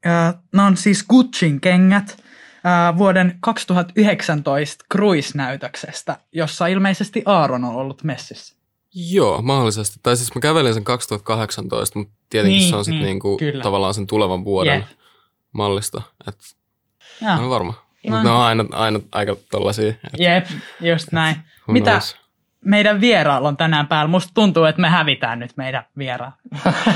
[0.08, 2.25] äh, nämä on siis Gucciin kengät
[2.66, 8.56] äh, vuoden 2019 Cruise-näytöksestä, jossa ilmeisesti Aaron on ollut messissä.
[9.12, 10.00] Joo, mahdollisesti.
[10.04, 13.64] Tai siis mä kävelin sen 2018, mutta tietenkin Niin, se on sitten niin, niinku, kyllä.
[13.64, 14.86] tavallaan sen tulevan vuoden Jep.
[15.52, 16.02] mallista.
[16.28, 16.38] Et,
[17.22, 17.74] Ja, mä en varma.
[18.10, 19.90] Mutta ne on aina, aina aika tollasia.
[19.90, 20.46] Et, jep,
[20.82, 21.36] just näin.
[21.36, 22.16] who Mitä knows?
[22.66, 24.10] meidän vieraalla on tänään päällä?
[24.10, 26.34] Musta tuntuu, että me hävitään nyt meidän vieraan.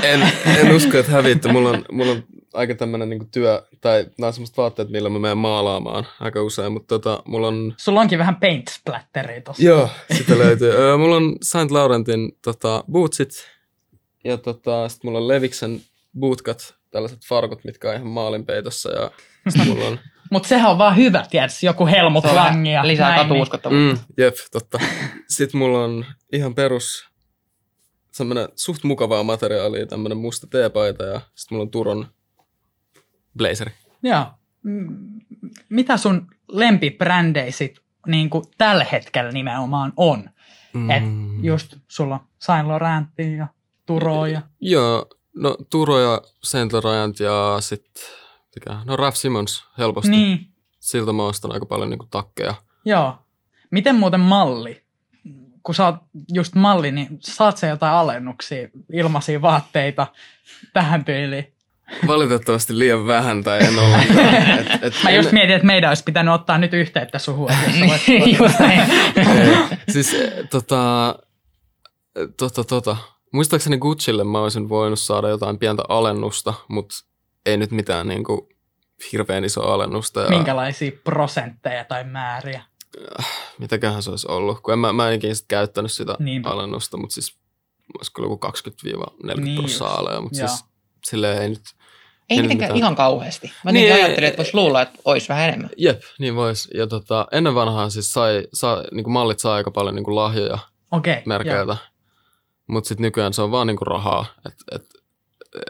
[0.02, 1.52] En, en usko, että hävitte.
[1.52, 2.24] Mulla on, mulla on
[2.54, 6.72] aika tämmönen niinku työ, tai nämä on semmoista vaatteet, millä mä menen maalaamaan aika usein,
[6.72, 9.62] mutta tota, mulla on Sulla onkin vähän paint splatteria tossa.
[9.62, 10.72] Joo, sitä löytyy.
[10.98, 13.30] Mulla on Saint Laurentin tota, bootsit
[14.24, 15.80] ja tota, sit mulla on Leviksen
[16.18, 19.10] bootkat, tällaiset farkut, mitkä on ihan maalinpeitossa ja
[19.48, 19.98] sit mulla on,
[20.32, 24.02] Mutta sehän on vaan hyvä, tiedätkö, joku Helmut Langi ja lisää näin, niin- katuuskottavuutta.
[24.02, 24.78] mm, jep, totta.
[25.28, 27.08] Sitten mulla on ihan perus
[28.12, 32.06] semmoinen suht mukavaa materiaalia, tämmönen musta teepaita ja sitten mulla on Turon
[33.38, 33.70] blazeri.
[34.02, 34.26] Niin, joo.
[35.68, 40.30] Mitä sun lempibrändeisit niin kuin tällä hetkellä nimenomaan on?
[40.72, 40.90] Mm.
[40.90, 41.02] Et
[41.42, 43.46] just sulla on Saint Laurentia ja
[43.86, 44.42] Turo ja...
[44.60, 48.04] Joo, no Turo ja Saint Laurent ja sitten,
[48.84, 50.10] no Raf Simons helposti.
[50.10, 50.46] Niin,
[50.80, 52.54] Siltä mä ostan aika paljon niinku takkeja.
[52.84, 53.18] joo.
[53.70, 54.82] Miten muuten malli?
[55.62, 55.94] Kun sä oot
[56.32, 60.06] just malli, niin saat sä jotain alennuksia, ilmaisia vaatteita
[60.72, 61.54] tähän tyyliin?
[62.06, 64.34] Valitettavasti liian vähän tai en ollenkaan.
[64.58, 67.50] Et, et Mä en, just mietin, että meidän olisi pitänyt ottaa nyt yhteyttä suhun.
[68.06, 68.82] Niin, Just näin.
[69.88, 70.16] siis
[70.50, 71.14] tota,
[72.36, 72.96] tota, tota.
[73.32, 76.94] Muistaakseni Gucciille mä olisin voinut saada jotain pientä alennusta, mutta
[77.46, 78.48] ei nyt mitään niinku
[79.12, 80.20] hirveän isoa alennusta.
[80.20, 82.62] Ja Minkälaisia prosentteja tai määriä?
[83.58, 86.48] Mitäköhän se olisi ollut, kun en mä, mä en ikinä sit käyttänyt sitä Niinpä.
[86.50, 87.38] alennusta, mutta siis
[87.98, 90.48] olisiko joku 20-40 Niin prosenttia mutta joo.
[90.48, 90.64] siis
[91.04, 91.62] silleen ei nyt,
[92.30, 92.76] Ei En mitenkään mitään.
[92.78, 93.52] ihan kauheasti.
[93.64, 95.70] Mä Niin, niin, ei- ajattelin, että voisi luulla, että olisi vähän enemmän.
[95.76, 96.68] jep, niin vois.
[96.74, 100.58] Ja tota, ennen vanhaa siis sai, sai niinku mallit saa aika paljon niinku lahjoja
[100.90, 101.14] Okei.
[101.14, 101.22] joo.
[101.26, 101.76] merkeiltä.
[102.66, 104.26] Mutta sitten nykyään se on vaan niinku rahaa.
[104.46, 104.82] Et, et,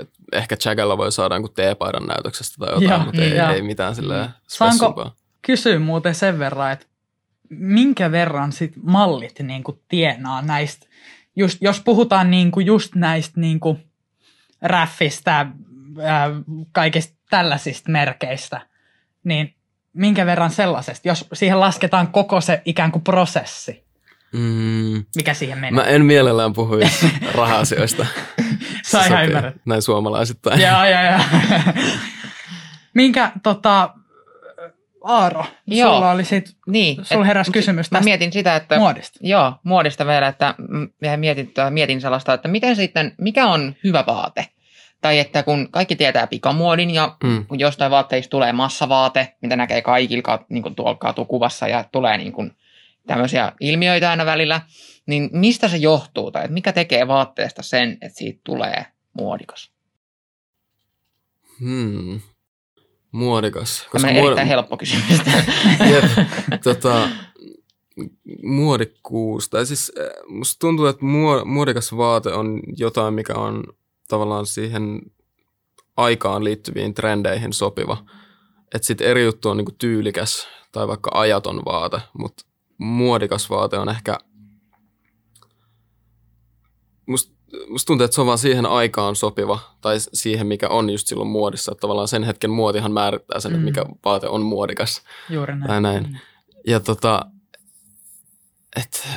[0.00, 3.94] et ehkä Jagalla voi saada jonkun teepaidan näytöksestä tai jotain, Joo, mutta ei, ei mitään
[3.94, 5.14] silleen Saanko- spessumpaa.
[5.42, 6.86] Kysyy muuten sen verran, että
[7.50, 10.86] minkä verran sit mallit niin kuin tienaa näistä,
[11.36, 13.84] just, jos puhutaan niin kuin just näistä niin kuin
[14.62, 15.46] räffistä,
[16.02, 16.30] ää,
[16.72, 18.60] kaikista tällaisista merkeistä,
[19.24, 19.54] niin
[19.92, 23.90] minkä verran sellaisesta, jos siihen lasketaan koko se ikään kuin prosessi,
[24.32, 25.70] Mm, mikä siihen menee.
[25.70, 28.06] mä en mielellään puhuisi raha-asioista.
[28.90, 29.54] Sä ihan ymmärrät.
[29.64, 30.60] Näin suomalaisittain.
[30.60, 31.20] Joo, joo, joo.
[32.94, 33.94] Minkä, tota,
[35.04, 35.94] Aaro, Joo.
[35.94, 37.04] sulla oli sit, Niin.
[37.04, 38.78] sulla et- heräsi kysymys Mä tästä mietin sitä, että...
[38.78, 39.18] muodista.
[39.22, 40.54] Joo, muodista vielä, että
[41.16, 44.46] mietin, mietin sellaista, että miten sitten, mikä on hyvä vaate?
[45.00, 47.46] Tai että kun kaikki tietää pikamuodin ja Mm.
[47.46, 52.32] kun jostain vaatteista tulee massavaate, mitä näkee kaikilla niin kuin tuolla katukuvassa ja tulee niin
[52.32, 52.52] kuin
[53.06, 54.60] tämmöisiä ilmiöitä aina välillä,
[55.06, 59.70] niin mistä se johtuu tai että mikä tekee vaatteesta sen, että siitä tulee muodikas?
[61.60, 62.20] Hmm.
[63.12, 63.88] Muodikas.
[63.92, 65.08] Tämmöinen erittäin helppo kysymys.
[65.92, 66.04] Jep,
[66.64, 67.08] tota,
[68.42, 69.48] muodikkuus.
[69.48, 73.64] Tai siis äh, musta tuntuu, että muo- muodikas vaate on jotain, mikä on
[74.10, 75.00] tavallaan siihen
[75.96, 78.04] aikaan liittyviin trendeihin sopiva.
[78.74, 82.44] Että sitten eri juttu on niinku tyylikäs tai vaikka ajaton vaate, mutta
[82.78, 84.18] muodikas vaate on ehkä...
[87.06, 91.06] Musta musta tuntuu, että se on vaan siihen aikaan sopiva, tai siihen, mikä on just
[91.06, 91.72] silloin muodissa.
[91.72, 93.54] Että tavallaan sen hetken muotihan määrittää sen, Mm.
[93.54, 95.02] että mikä vaate on muodikas.
[95.30, 95.68] Juuri näin.
[95.68, 96.20] Tai näin.
[96.66, 97.26] Ja tota,
[98.76, 99.08] et,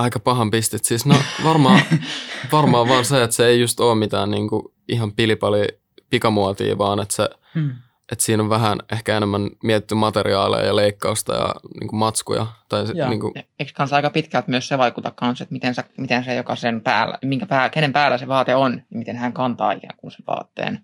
[0.00, 0.84] aika pahan pistit.
[0.84, 1.80] Siis no varmaan,
[2.52, 5.66] varmaan vaan se, että se ei just ole mitään niinku ihan pilipali
[6.10, 7.70] pikamuotia, vaan että se, Hmm.
[8.12, 12.46] että siinä on vähän ehkä enemmän mietitty materiaaleja ja leikkausta ja niin kuin matskuja.
[12.68, 15.84] Tai se, niin kuin, Eikö kanssa aika pitkälti myös se vaikuta kanssa, että miten, sä,
[15.98, 19.72] miten se jokaisen päällä, minkä pää, kenen päällä se vaate on, ja miten hän kantaa
[19.72, 20.78] ikään kuin sen vaatteen.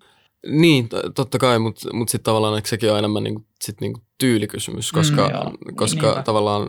[0.48, 3.92] niin, totta kai, mutta mut sitten tavallaan että sekin on enemmän niin kuin, sit niin
[3.92, 5.52] kuin tyylikysymys, koska, Mm, joo.
[5.74, 6.22] koska Niinpä.
[6.22, 6.68] tavallaan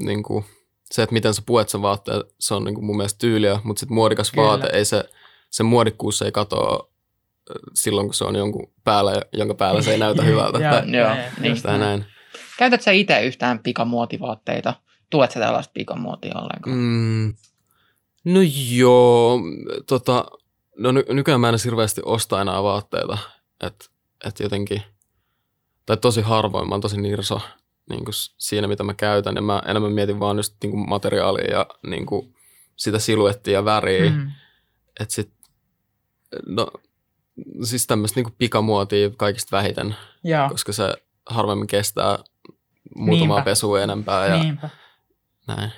[0.00, 0.44] niin kuin,
[0.92, 3.80] se, että miten sä puet sen vaatteen, se on niin kuin mun mielestä tyyliä, mutta
[3.80, 4.46] sitten muodikas Kyllä.
[4.48, 5.04] vaate, ei se,
[5.50, 6.88] se muodikkuus ei katoa
[7.74, 10.58] silloin, kun se on jonkun päällä, jonka päällä se ei näytä hyvältä.
[10.58, 11.50] Joo, tai, Joo, niin.
[11.50, 12.04] just tai näin.
[12.58, 14.74] Käytät sä itse yhtään pikamuotivaatteita?
[15.10, 16.76] Tuet sä tällaista pikamuotia ollenkaan?
[16.76, 17.34] Mm,
[18.24, 19.40] no joo,
[19.86, 20.24] tota,
[20.78, 23.18] no ny- nykyään mä en hirveästi osta enää vaatteita,
[23.60, 23.84] että
[24.24, 24.82] et jotenkin,
[25.86, 27.40] tai tosi harvoin, mä oon tosi nirso
[27.90, 31.50] niin kuin siinä, mitä mä käytän, ja mä enemmän mietin vaan just niin kuin materiaalia
[31.50, 32.34] ja niin kuin
[32.76, 34.30] sitä siluettia ja väriä, mm.
[35.00, 35.30] Että sit,
[36.46, 36.70] no
[37.64, 40.94] siis tämmöistä niin pikamuotia kaikista vähiten, Joo, koska se
[41.26, 42.18] harvemmin kestää
[42.96, 43.50] muutamaa Niinpä.
[43.50, 44.70] pesua enempää ja niinpä.
[45.46, 45.72] näin.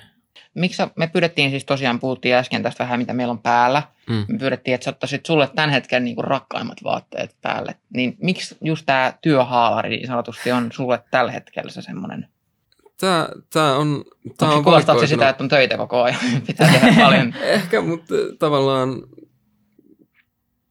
[0.55, 3.83] Miksi me pyydettiin siis tosiaan, puhuttiin äsken tästä vähän, mitä meillä on päällä.
[4.09, 4.25] Mm.
[4.29, 7.75] Me pyydettiin, että sä ottaisit sulle tämän hetken niin kuin rakkaimmat vaatteet päälle.
[7.95, 12.27] Niin miksi just tämä työhaalari niin sanotusti on sulle tällä hetkellä se semmoinen?
[13.01, 14.05] Tää, tää on,
[14.43, 16.19] Onko on kuulostaako se sitä, että on töitä koko ajan?
[16.47, 17.35] Pitää tehdä paljon.
[17.43, 19.03] Ehkä, mutta tavallaan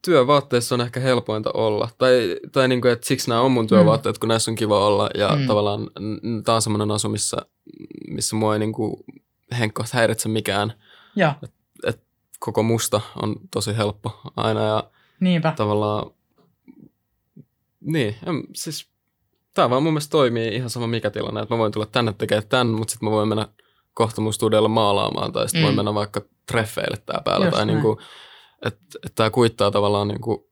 [0.06, 1.90] työvaatteissa on ehkä helpointa olla.
[1.98, 5.10] Tai, tai niin kuin, että siksi nämä on mun työvaatteet, kun näissä on kiva olla.
[5.18, 5.42] Ja Mm.
[5.42, 5.48] mm.
[5.48, 5.90] tavallaan
[6.46, 7.38] tää on semmoinen asu, missä,
[8.08, 8.94] missä mua ei niin kuin
[9.60, 10.74] henkkohta häiritse mikään.
[11.16, 11.34] Joo,
[12.40, 14.84] Koko musta on tosi helppo aina ja
[15.20, 15.54] niinpä.
[15.58, 16.12] tavallaan,
[17.82, 18.90] niin, en, siis
[19.54, 22.48] tämä vaan mun mielestä toimii ihan sama mikä tilanne, että mä voin tulla tänne tekemään
[22.48, 23.48] tän, mutta sitten mä voin mennä
[23.94, 25.66] kohta mun studiolle maalaamaan tai sitten mm.
[25.66, 27.76] Voin mennä vaikka treffeille tää päällä Just tai näin.
[27.76, 28.02] niinku,
[28.66, 30.50] että et tää kuittaa tavallaan niinku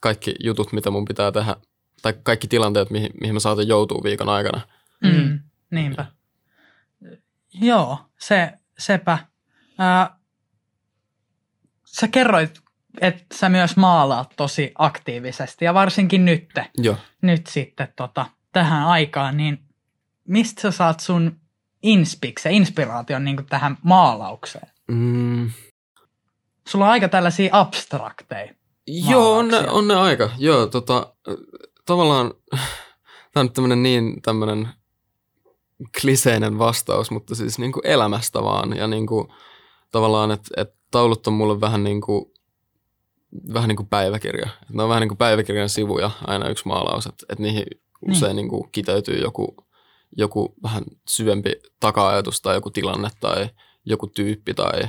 [0.00, 1.56] kaikki jutut, mitä mun pitää tehdä
[2.02, 4.60] tai kaikki tilanteet, mihin, mihin mä saatan joutua viikon aikana.
[5.02, 5.10] Mm.
[5.10, 5.40] Mm.
[5.70, 6.06] Niinpä.
[7.60, 9.18] Joo, se, sepä.
[9.78, 10.16] Ää,
[11.86, 12.60] sä kerroit,
[13.00, 16.96] että sä myös maalaat tosi aktiivisesti ja varsinkin nyt, Joo.
[17.22, 19.58] nyt sitten tota, tähän aikaan, niin
[20.28, 21.40] mistä sä saat sun
[21.82, 24.68] inspiksen, inspiraation niin tähän maalaukseen?
[24.88, 25.50] Mm,
[26.68, 28.54] Sulla on aika tällaisia abstrakteja.
[28.86, 30.30] Joo, on ne, on ne aika.
[30.38, 31.12] Joo, tota,
[31.86, 32.34] tavallaan,
[33.32, 34.68] tämä on nyt tämmöinen niin tämmöinen
[36.00, 38.76] kliseinen vastaus, mutta siis niin kuin elämästä vaan.
[38.76, 39.28] Ja niin kuin,
[39.90, 42.24] tavallaan, että et taulut on mulle vähän niin kuin,
[43.52, 44.48] vähän niin kuin päiväkirja.
[44.62, 47.64] Et ne on vähän niin kuin päiväkirjan sivuja, aina yksi maalaus, että et niihin
[48.10, 49.56] usein niin kuin kiteytyy joku,
[50.16, 53.48] joku vähän syvempi taka-ajatus tai joku tilanne tai
[53.84, 54.82] joku tyyppi tai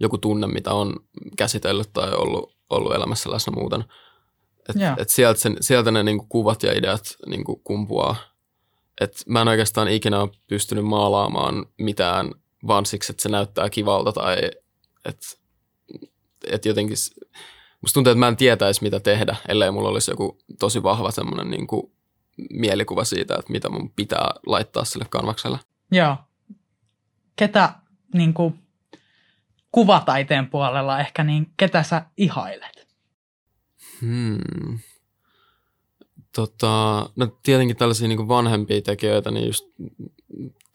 [0.00, 0.94] joku tunne, mitä on
[1.36, 3.84] käsitellyt tai ollut, ollut elämässä läsnä muuten.
[4.68, 4.94] Et, Joo.
[4.98, 8.16] et sieltä, sen, sieltä ne niinku kuvat ja ideat niinku kumpuaa.
[9.00, 12.30] Et mä en oikeastaan ikinä ole pystynyt maalaamaan mitään
[12.66, 14.36] vaan siksi, että se näyttää kivalta tai
[15.04, 15.26] että
[16.46, 16.96] et jotenkin...
[17.80, 21.50] Musta tuntuu, että mä en tietäisi, mitä tehdä, ellei mulla olisi joku tosi vahva semmoinen
[21.50, 21.92] niinku
[22.50, 25.58] mielikuva siitä, että mitä mun pitää laittaa sille kanvakselle.
[25.92, 26.16] Joo.
[27.36, 27.74] Ketä
[28.14, 28.58] niin kuin,
[29.72, 32.88] kuvataiteen puolella ehkä, niin ketä sä ihailet?
[34.00, 34.78] Hmm.
[36.34, 39.64] Tota, no tietenkin tällaisia niin vanhempia tekijöitä, niin just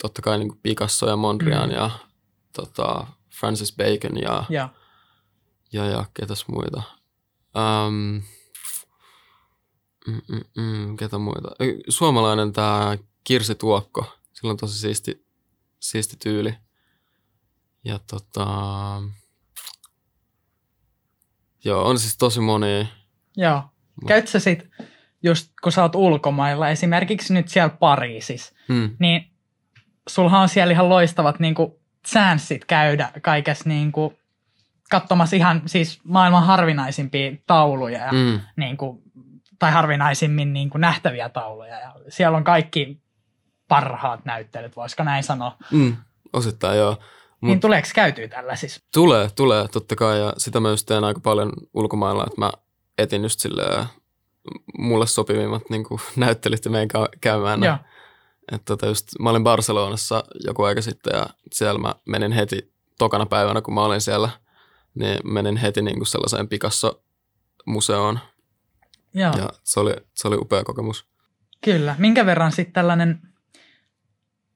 [0.01, 1.75] totta kai niin Picasso ja Mondrian Mm.
[1.75, 1.91] ja
[2.53, 3.07] tota,
[3.39, 4.69] Francis Bacon ja, Joo.
[5.73, 6.81] ja, ja ketäs muita.
[7.87, 8.21] Um,
[10.07, 11.49] mm, mm, mm, ketä muita?
[11.89, 15.25] Suomalainen tämä Kirsi Tuokko, sillä on tosi siisti,
[15.79, 16.53] siisti tyyli.
[17.83, 18.47] Ja tota,
[21.65, 22.89] joo, on siis tosi moni.
[23.37, 23.61] Joo.
[24.07, 24.59] Käyt sä sit,
[25.25, 28.89] just kun sä oot ulkomailla, esimerkiksi nyt siellä Pariisissa, Hmm.
[28.99, 29.31] niin
[30.09, 34.13] sulhan on siellä ihan loistavat niinku chanssit käydä kaikessa niinku
[34.89, 38.39] katsomassa ihan siis maailman harvinaisimpia tauluja ja Mm.
[38.55, 39.03] niinku,
[39.59, 41.79] tai harvinaisimmin niinku nähtäviä tauluja.
[41.79, 43.01] Ja siellä on kaikki
[43.67, 45.57] parhaat näyttelyt, voisiko näin sanoa.
[45.71, 45.95] Mm,
[46.33, 46.97] osittain joo.
[47.41, 48.81] Niin Mut tuleeko käytyä tällaisissa?
[48.93, 52.51] tulee, tulee totta kai ja sitä mä just teen aika paljon ulkomailla, että mä
[52.97, 53.85] etin just silleen
[54.77, 57.59] mulle sopivimmat niin kuin, näyttelyt ja menen kä- käymään.
[57.59, 57.67] ne.
[57.67, 57.77] Joo.
[58.51, 63.25] Et, tota just, mä olin Barcelonassa joku aika sitten ja siellä mä menin heti tokana
[63.25, 64.29] päivänä, kun mä olin siellä,
[64.95, 68.19] niin menin heti niin kuin sellaiseen Picasso-museoon
[69.13, 69.33] Joo.
[69.37, 71.05] ja se oli, se oli upea kokemus.
[71.63, 71.95] Kyllä.
[71.97, 73.21] Minkä verran sitten tällainen,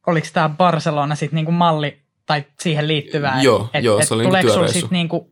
[0.08, 3.42] oliko tämä Barcelona sitten niinku malli tai siihen liittyvää?
[3.42, 4.80] Joo, joo, se oli niinku tuleeko työreissu.
[4.80, 5.32] sit niinku,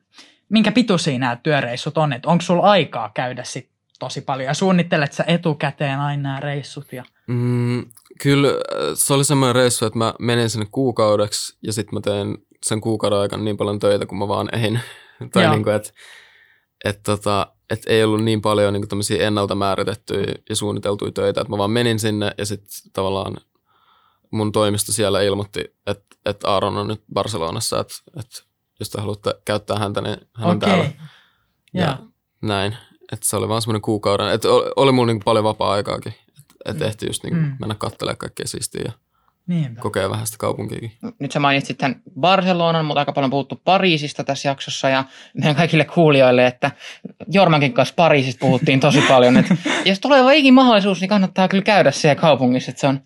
[0.49, 2.13] minkä pituisia nämä työreissut on?
[2.25, 4.47] Onko sulla aikaa käydä sit tosi paljon.
[4.47, 6.93] Ja suunnittelet sä etukäteen aina nämä reissut?
[6.93, 7.03] Ja...
[7.27, 7.85] Mm,
[8.21, 8.55] kyllä äh,
[8.93, 13.19] se oli semmoinen reissu, että mä menin sinne kuukaudeksi ja sitten mä tein sen kuukauden
[13.19, 14.79] aikana niin paljon töitä, kuin mä vaan ehin.
[15.33, 15.53] tai Joo.
[15.53, 15.89] niin kuin, että
[16.85, 21.51] et tota, et ei ollut niin paljon niin tämmöisiä ennalta määritettyjä ja suunniteltuja töitä, että
[21.51, 23.37] mä vaan menin sinne ja sitten tavallaan
[24.31, 28.43] mun toimisto siellä ilmoitti, että, että Aaron on nyt Barcelonassa, että, että
[28.79, 30.69] jos te haluatte käyttää häntä, niin hän on Okei.
[30.69, 30.85] täällä.
[31.73, 31.97] Ja Ja.
[32.41, 32.77] näin.
[33.11, 34.27] Että se oli vaan semmoinen kuukauden.
[34.33, 36.13] Että oli, oli mulla niin paljon vapaa-aikaakin.
[36.39, 37.41] Että et ehti just niin Mm.
[37.43, 37.55] mm.
[37.59, 38.91] mennä katselemaan kaikkea siistiä ja
[39.47, 39.81] Niinpä.
[39.81, 40.91] kokea vähän sitä kaupunkiakin.
[41.19, 45.85] Nyt sä mainitsit tämän Barcelonan, mutta aika paljon puhuttu Pariisista tässä jaksossa ja meidän kaikille
[45.85, 46.71] kuulijoille, että
[47.31, 49.37] Jormankin kanssa Pariisista puhuttiin tosi paljon.
[49.37, 52.99] Että jos tulee vaan ikin mahdollisuus, niin kannattaa kyllä käydä siellä kaupungissa, että se on,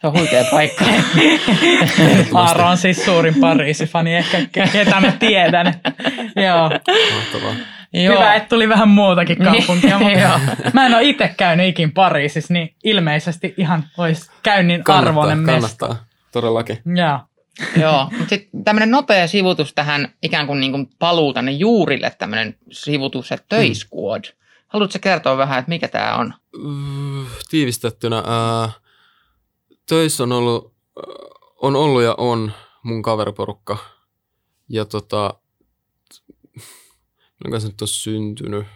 [0.00, 0.84] se on huikea paikka.
[2.34, 5.66] Aaro on siis suurin Pariisi-fani, ehkä ke- ketä mä tiedän.
[6.46, 6.70] Joo.
[7.16, 7.54] Mahtavaa.
[7.96, 10.38] Hyvä, että tuli vähän muutakin kaupunkia, Niin, joo.
[10.38, 15.52] mutta mä en ole itse käynyt ikin Pariisissa, niin ilmeisesti ihan olisi käynnin arvoinen mesta.
[15.86, 16.06] kannattaa.
[16.32, 16.78] Todellakin.
[16.96, 17.18] Joo.
[17.80, 22.56] Joo, mutta sitten tämmöinen nopea sivutus tähän ikään kuin, niin kuin paluu tänne juurille, tämmöinen
[22.70, 24.24] sivutus, että töiskuod.
[24.68, 26.34] Haluatko kertoa vähän, että mikä tämä on?
[27.50, 28.16] Tiivistettynä.
[28.26, 28.68] Ää,
[29.88, 30.74] töissä on ollut,
[31.62, 32.52] on ollut ja on
[32.82, 33.76] mun kaveriporukka.
[34.68, 35.34] Ja tota,
[37.44, 38.66] milloin se nyt on syntynyt?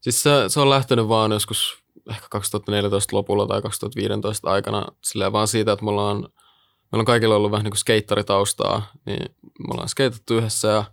[0.00, 5.48] Siis se, se on lähtenyt vaan joskus ehkä 2014 lopulla tai 2015 aikana silleen vaan
[5.48, 9.88] siitä, että me ollaan, meillä on kaikilla ollut vähän niin kuin skeittaritaustaa, niin me ollaan
[9.88, 10.84] skeitattu yhdessä ja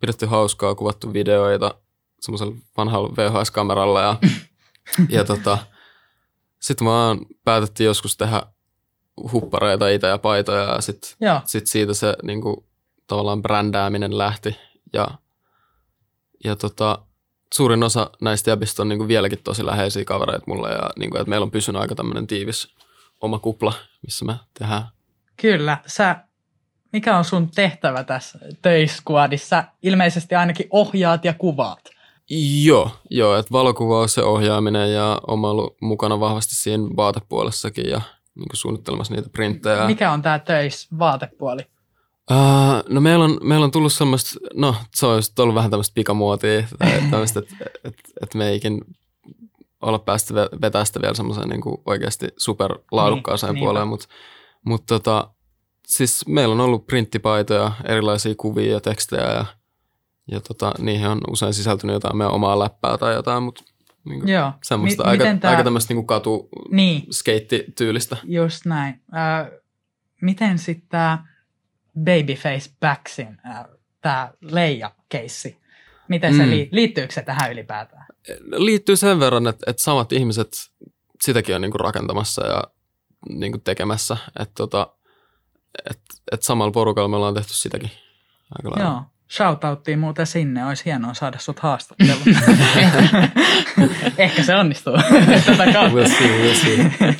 [0.00, 1.74] pidetty hauskaa, kuvattu videoita
[2.20, 4.16] semmoisella vanhalla VHS-kameralla ja,
[5.18, 5.58] ja tota,
[6.60, 8.42] sitten vaan päätettiin joskus tehdä
[9.32, 11.10] huppareita itse ja paitoja ja sitten
[11.44, 12.56] sit siitä se niin kuin,
[13.06, 14.56] tavallaan brändääminen lähti
[14.92, 15.08] ja,
[16.46, 16.98] ja tota,
[17.54, 21.20] suurin osa näistä jäbistä on niin kuin vieläkin tosi läheisiä kavereita mulle ja niin kuin,
[21.20, 22.74] että meillä on pysynyt aika tämmöinen tiivis
[23.20, 24.82] oma kupla, missä me tehdään.
[25.36, 25.78] Kyllä.
[25.86, 26.16] Sä,
[26.92, 29.64] mikä on sun tehtävä tässä töiskuadissa?
[29.82, 31.90] Ilmeisesti ainakin ohjaat ja kuvaat.
[32.62, 38.00] Joo, joo että valokuvaus ja ohjaaminen ja oma ollut mukana vahvasti siinä vaatepuolessakin ja
[38.34, 39.86] niin kuin suunnittelemassa niitä printtejä.
[39.86, 41.66] Mikä on tämä töis vaatepuoli?
[42.30, 45.94] Uh, no meillä on, meillä on tullut semmoista, no se on just ollut vähän tämmöistä
[45.94, 46.66] pikamuotia,
[47.10, 48.80] tämmöistä, että et, et me ei ikin
[49.82, 54.06] olla päästy ve- vetää sitä vielä semmoiseen niin oikeasti superlaadukkaaseen Niin, puoleen, mutta
[54.64, 55.30] mut tota,
[55.86, 59.44] siis meillä on ollut printtipaitoja, erilaisia kuvia ja tekstejä ja,
[60.30, 63.64] ja tota, niihin on usein sisältynyt jotain meidän omaa läppää tai jotain, mutta
[64.04, 64.52] niin Joo.
[64.62, 68.16] semmoista Mi- aika, tää- aika tämmöistä niin katu Niin, skeitti-tyylistä.
[68.24, 69.00] just näin.
[69.48, 69.60] Ö,
[70.22, 71.24] miten sitten tämä
[72.04, 73.38] Babyface Backsin,
[74.00, 75.60] tämä Leija-keissi,
[76.08, 76.50] miten se Mm.
[76.50, 78.06] lii- liittyykö se tähän ylipäätään?
[78.56, 80.48] liittyy sen verran, että, että samat ihmiset
[81.22, 82.62] sitäkin on niinku rakentamassa ja
[83.28, 84.16] niinku tekemässä.
[84.40, 84.88] Että tota,
[85.90, 86.00] et,
[86.32, 87.90] et samalla porukalla me ollaan tehty sitäkin
[88.58, 88.90] aika lailla.
[88.92, 89.02] Joo.
[89.36, 92.22] Shoutouttiin muuten sinne, olisi hienoa saada sut haastatteluun.
[94.18, 94.92] Ehkä se onnistuu.
[95.92, 97.16] We'll see, we'll see.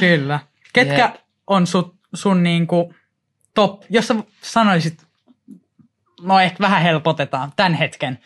[0.00, 0.40] Kyllä.
[0.72, 1.14] Ketkä Jep.
[1.46, 2.94] on sut, sun niinku
[3.54, 5.06] top, jos sä sanoisit,
[6.20, 8.18] no ehkä vähän helpotetaan tämän hetken,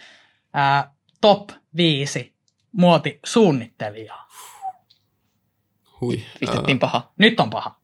[0.52, 2.34] ää, top viisi
[2.72, 4.28] muotisuunnittelijaa.
[6.00, 6.22] Hui.
[6.40, 7.12] Pistettiin paha.
[7.18, 7.80] Nyt on paha.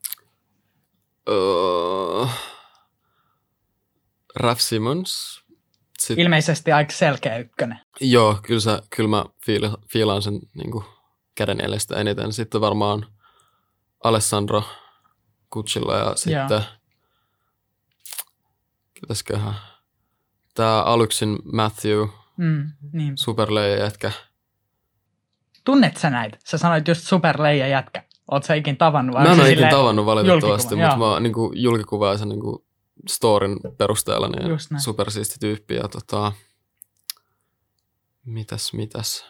[1.30, 2.30] Uh,
[4.36, 5.44] Raf Simmons.
[5.98, 7.80] Sit, Ilmeisesti aika selkeä ykkönen.
[8.00, 10.84] joo, kyllä, se, kyllä mä fiila, fiilaan sen niin
[11.34, 12.32] käden elestä eniten.
[12.32, 13.06] Sitten varmaan
[14.04, 14.62] Alessandro
[15.50, 16.62] Kutsilla ja sitten,
[19.08, 19.54] ketäsköhän,
[20.54, 23.18] tämä Alyksin Matthew, Mm, niin.
[23.18, 24.12] superleija jätkä.
[25.64, 26.38] Tunnet sä näitä?
[26.44, 28.04] Sä sanoit just superleija jätkä.
[28.30, 29.14] Oot sä ikin tavannut?
[29.14, 30.96] vai Mä en ole silleen tavannut valitettavasti, julkikuva?
[30.98, 32.64] mutta mä niin kuin, julkikuvaa sen niin kuin,
[33.08, 35.74] storin perusteella niin supersiisti tyyppi.
[35.74, 36.32] Ja, tota,
[38.24, 39.26] mitäs, mitäs.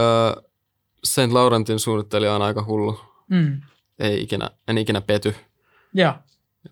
[0.00, 0.42] Öö,
[1.04, 1.32] St.
[1.32, 3.00] Laurentin suunnittelija on aika hullu.
[3.30, 3.60] Mm,
[3.98, 5.34] Ei ikinä, en ikinä pety.
[5.94, 6.14] joo.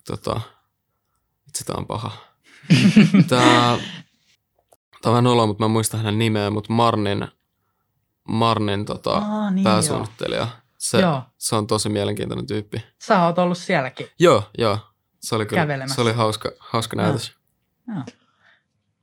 [0.07, 0.41] Tota,
[1.57, 2.11] itse tää on paha.
[3.29, 3.79] Tää,
[5.03, 7.29] tää on vähän noloa, mutta mä en muista hänen nimeä, mutta Marnin,
[8.29, 10.49] Marnin tota, Aa, niin pääsuunnittelija.
[10.79, 11.23] Se, Joo.
[11.39, 12.85] se on tosi mielenkiintoinen tyyppi.
[13.03, 14.07] Sä oot ollut sielläkin.
[14.19, 14.79] Joo, joo.
[15.21, 17.37] Se oli kyllä, se oli hauska, hauska näytös.
[17.89, 18.03] Joo.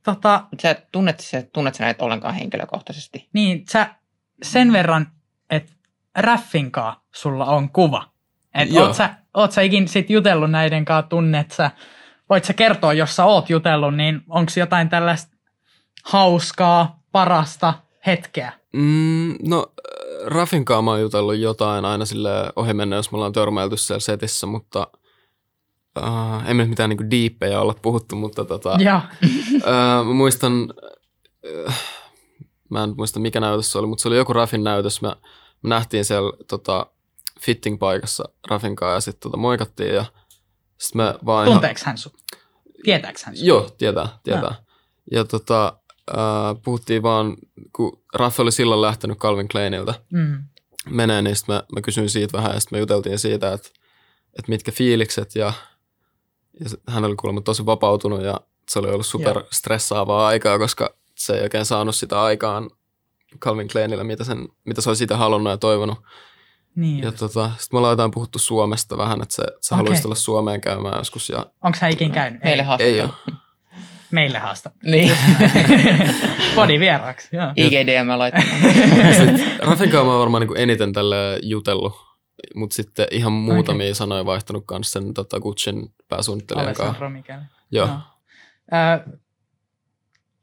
[0.02, 3.28] Tota, Sä tunnet, sä, tunnet sä näitä ollenkaan henkilökohtaisesti?
[3.32, 3.94] niin sä
[4.42, 5.12] sen verran,
[5.50, 5.72] että
[6.18, 8.10] Raffinkaa sulla on kuva.
[8.54, 8.86] Et Joo.
[8.86, 11.70] oot, sä, oot sä ikin sit jutellut näiden kanssa, tunnet sä,
[12.34, 15.36] voit sä kertoa, jos sä oot jutellut, niin onko jotain tällaista
[16.04, 17.74] hauskaa, parasta
[18.06, 18.52] hetkeä?
[18.72, 23.16] Mm, no, äh, Rafin kanssa mä oon jutellut jotain aina sille ohi mennä, jos me
[23.16, 24.86] ollaan törmäilty siellä setissä, mutta
[25.98, 29.00] uh, ei me nyt mitään niinku diippejä olla puhuttu, mutta tota, Ja,
[29.54, 30.74] uh, mä muistan,
[31.66, 31.72] uh,
[32.70, 35.02] mä en muista mikä näytös se oli, mutta se oli joku Rafin näytös.
[35.02, 35.08] Me,
[35.62, 36.86] me nähtiin siellä tota,
[37.40, 40.04] fitting-paikassa Rafin kanssa ja sitten tota, moikattiin ja
[40.78, 42.23] sitten me vaan tunteeks hän sut?
[42.84, 43.34] Tietääks hän?
[43.38, 44.54] Joo, tietää, tietää.
[45.10, 45.78] Ja tota,
[46.10, 47.36] äh, puhuttiin vaan,
[47.72, 50.44] kun Raffi oli silloin lähtenyt Calvin Kleiniltä Mm.
[50.90, 53.68] menee, niin sit mä, mä kysyin siitä vähän ja sitten me juteltiin siitä, että,
[54.38, 55.52] että mitkä fiilikset ja,
[56.60, 59.46] ja hän oli kuulemma tosi vapautunut ja se oli ollut super Joo.
[59.52, 62.70] stressaavaa aikaa, koska se ei oikein saanut sitä aikaan
[63.40, 65.98] Calvin Kleinillä, mitä, sen, mitä se olisi itse halunnut ja toivonut.
[66.76, 67.04] Niin.
[67.04, 69.76] Ja tota, sitten me ollaan jotain puhuttu Suomesta vähän, että se, se Okei.
[69.76, 72.44] haluaisi tulla Suomeen käymään joskus ja Onko hän ikin käynyt?
[72.44, 72.66] Meille Ei.
[72.66, 72.96] haastattelu.
[72.96, 73.40] ei ole.
[74.10, 74.70] Meille haasta.
[74.82, 75.16] Niin.
[76.54, 77.52] Podi vieraaksi, joo.
[77.56, 78.42] IGDM laittaa.
[79.58, 81.92] Rafin kanssa mä oon varmaan niin eniten tälle jutellut,
[82.54, 83.94] mutta sitten ihan muutamia okay.
[83.94, 86.82] sanoja vaihtanut kanssa sen tota, Gucciin pääsuunnittelijan kanssa.
[86.82, 87.42] Alessandro Michele.
[87.70, 87.86] Joo.
[87.86, 87.96] Joo.
[88.72, 89.18] Ö,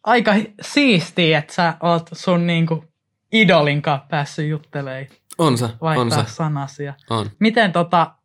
[0.03, 2.83] aika siistiä, että sä oot sun niinku
[3.31, 5.07] idolin kanssa päässyt juttelemaan,
[5.37, 6.93] On se, on vaihtaa se, sanasia.
[7.09, 7.29] on.
[7.39, 8.15] Miten tota,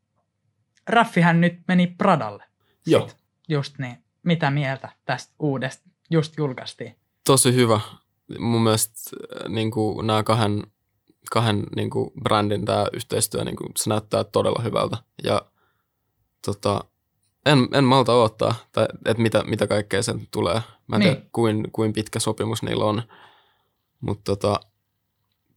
[0.88, 2.44] Raffihän nyt meni Pradalle.
[2.86, 3.08] Joo,
[3.48, 4.04] Just niin.
[4.22, 6.96] Mitä mieltä tästä uudesta just julkaistiin?
[7.26, 7.80] tosi hyvä.
[8.38, 8.94] Mun mielestä
[9.48, 10.62] niin kuin, nämä kahden,
[11.30, 14.96] kahden niin kuin, brändin tämä yhteistyö, niin kuin, se näyttää todella hyvältä.
[15.24, 15.42] Ja
[16.44, 16.84] tota,
[17.46, 18.54] en, en malta odottaa,
[19.06, 20.62] että mitä, mitä kaikkea sen tulee.
[20.86, 21.14] Mä en Niin.
[21.16, 23.02] tiedä, kuin, kuin pitkä sopimus niillä on.
[24.00, 24.60] Mutta tota,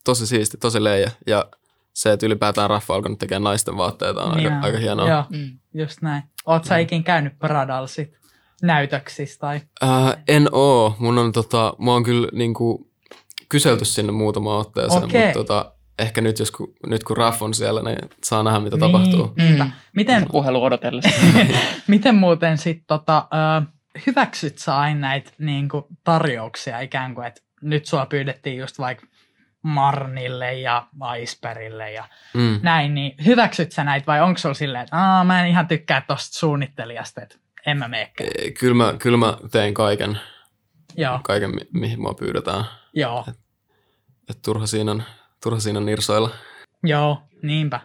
[0.10, 1.12] tosi siisti, tosi leijä.
[1.28, 1.46] Ja
[1.94, 5.10] se, että ylipäätään Raffa alkanut tekemään naisten vaatteita, on aika, aika hienoa.
[5.10, 5.60] Joo, Mm.
[5.74, 6.24] just näin.
[6.46, 8.14] Oot sä ikin käynyt Pradalla sit
[8.62, 9.62] näytöksissä tai?
[9.82, 10.96] Ää, en oo.
[11.00, 12.90] Mun on tota, mä oon kyllä niinku
[13.50, 15.26] kyselty sinne muutama otteeseen, Okei.
[15.26, 18.76] mutta tota, ehkä nyt, jos, kun, nyt kun Raff on siellä, niin saa nähdä, mitä
[18.76, 18.92] Niin.
[18.92, 19.34] tapahtuu.
[19.38, 19.72] Mm.
[19.96, 21.10] Miten, Puhelu odotellessa.
[21.88, 23.66] miten muuten sit tota, ö,
[24.08, 29.06] hyväksyt sä aina näitä niinku, tarjouksia ikään kuin, että nyt sua pyydettiin just vaikka
[29.62, 30.88] Marnille ja
[31.20, 32.04] Icebergille ja
[32.34, 32.60] Mm.
[32.64, 36.02] näin, niin hyväksyt sä näitä vai onko sulla silleen, että Aa, mä en ihan tykkää
[36.02, 37.36] tosta suunnittelijasta, että
[37.66, 38.30] en mä meekään.
[38.40, 40.20] E, Kyllä mä, kyllä mä teen kaiken,
[40.98, 42.64] Joo, kaiken mi- mihin mua pyydetään.
[42.94, 43.26] joo,
[44.30, 45.04] Et turha siinä on,
[45.44, 46.30] turha siinä on nirsoilla.
[46.84, 47.80] joo, niinpä,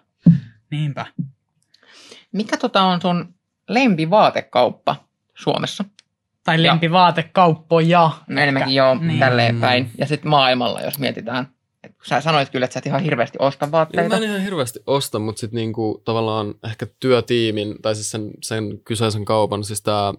[0.71, 1.07] niinpä.
[2.33, 3.35] Mikä tota on sun
[3.69, 4.97] lempivaatekkauppa
[5.35, 5.85] Suomessa?
[6.45, 8.11] Tai Ja- lempivaatekaupoja.
[8.29, 9.21] No enemmänkin joo, niin.
[9.21, 9.91] tälleen päin.
[9.99, 11.49] Ja sitten maailmalla, jos mietitään.
[12.09, 14.09] Sä sanoit kyllä, että sä et ihan hirveästi osta vaatteita.
[14.09, 18.79] mä en ihan hirveästi osta, mutta sitten niinku, tavallaan ehkä työtiimin, tai siis sen, sen
[18.85, 20.15] kyseisen kaupan, siis tämä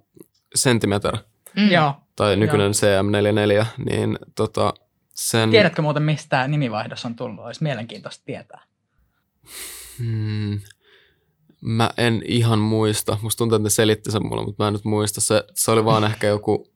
[0.57, 1.17] Centimeter,
[1.55, 1.71] Mm.
[1.71, 1.93] Joo.
[2.15, 4.73] tai nykyinen CM44, niin tota,
[5.13, 5.51] sen...
[5.51, 7.45] Tiedätkö muuten, mistä nimivaihdos on tullut?
[7.45, 8.61] Olisi mielenkiintoista tietää.
[9.99, 10.59] Hmm.
[11.61, 13.17] Mä en ihan muista.
[13.21, 15.21] Musta tuntuu, että ne selitti sen mulle, mutta mä en nyt muista.
[15.21, 16.71] Se, se oli vaan ehkä joku...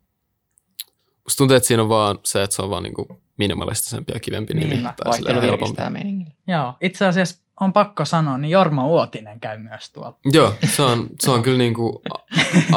[1.23, 4.53] Musta tuntuu, että siinä on vaan se, että se on vaan niinku minimalistisempi ja kivempi
[4.53, 4.69] nimi.
[4.69, 6.25] Niin, tai silleen Vaihtelu helpompi.
[6.47, 10.17] Joo, itse asiassa on pakko sanoa, niin Jorma Uotinen käy myös tuolla.
[10.25, 12.19] Joo, se on, se on kyllä niinku a-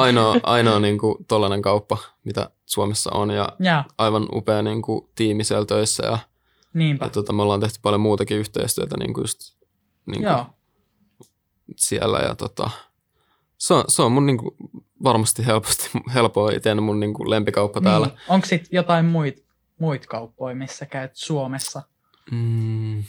[0.01, 3.31] ainoa, ainoa niinku tollainen kauppa, mitä Suomessa on.
[3.31, 6.07] Ja Joo, aivan upea niinku tiimi siellä töissä.
[6.07, 6.19] Ja,
[6.75, 7.05] niinpä.
[7.05, 9.41] ja tota, me ollaan tehty paljon muutakin yhteistyötä niinku just
[10.07, 10.47] niinku Joo,
[11.77, 12.71] siellä ja tota,
[13.59, 14.57] se on, se on mun niinku
[15.05, 18.07] varmasti helposti, helpoa itse mun niinku lempikauppa täällä.
[18.07, 18.19] niin.
[18.29, 19.45] Onko sitten jotain muit,
[19.83, 21.83] muit kauppoja, missä käyt Suomessa?
[22.31, 23.05] Mm,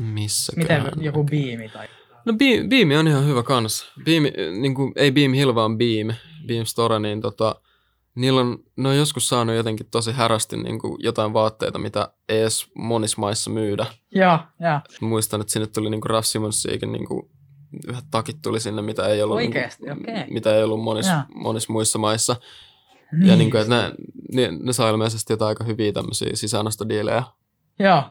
[0.00, 1.88] missä Miten joku biimi tai...
[2.24, 3.92] No Beam, Beam on ihan hyvä kans.
[4.04, 4.22] Beam,
[4.60, 7.60] niinku, ei Beam Hill, vaan Beam, Beam Store, niin tota,
[8.14, 12.66] niillä on, ne on joskus saanut jotenkin tosi härästi niinku jotain vaatteita, mitä ei edes
[12.74, 13.86] monissa maissa myydä.
[14.14, 14.80] Joo, joo.
[15.00, 17.30] Muistan, että sinne tuli niinku Raf Simonsiakin niinku,
[17.88, 20.24] yhdet takit tuli sinne, mitä ei ollut, Oikeesti, niinku, okei.
[20.30, 22.36] mitä ei ollut monissa, monissa muissa maissa.
[23.12, 23.26] Niin.
[23.28, 23.92] Ja niinku, että ne,
[24.32, 27.22] ne, ne saa ilmeisesti jotain aika hyviä tämmöisiä sisäänostodiilejä.
[27.78, 28.02] Joo.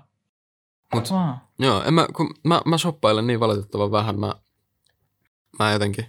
[0.94, 1.30] Mut Wow.
[1.60, 4.34] Joo, en mä, kun mä, mä shoppailen niin valitettavan vähän, mä,
[5.60, 6.06] mä jotenkin,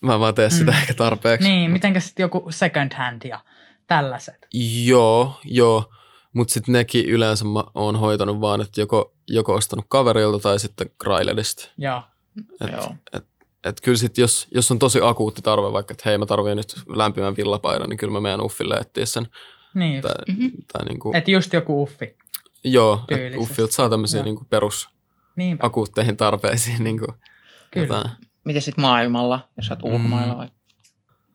[0.00, 0.78] mä vaan teen sitä Mm.
[0.78, 1.48] ehkä tarpeeksi.
[1.48, 3.40] Niin, mitenkä sitten joku second hand ja
[3.86, 4.46] tällaiset?
[4.84, 5.92] Joo, joo,
[6.32, 10.90] mutta sitten nekin yleensä mä oon hoitanut vaan, että joko, joko ostanut kaverilta tai sitten
[11.00, 11.68] Grailedista.
[11.78, 12.02] Joo.
[12.60, 12.94] Et, Joo.
[13.12, 13.26] et,
[13.64, 16.74] et kyllä sit jos, jos on tosi akuutti tarve, vaikka että hei mä tarvitsen nyt
[16.96, 19.26] lämpimän villapaidan, niin kyllä mä menen Uffille etsiä sen.
[19.74, 20.02] Niin just.
[20.08, 20.46] Tai, Mhm.
[20.72, 22.16] tai niinku, Et just joku uffi.
[22.64, 23.38] joo, että.
[23.38, 24.24] Uffilta saa tämmöisiä Joo.
[24.24, 24.88] niinku perus
[25.36, 27.06] Niinpä, akuutteihin tarpeisiin niinku,
[27.70, 27.86] kyllä.
[27.86, 28.10] jotain.
[28.44, 29.90] Miten sitten maailmalla, jos sä oot Mm.
[29.90, 30.48] ulkomailla vai?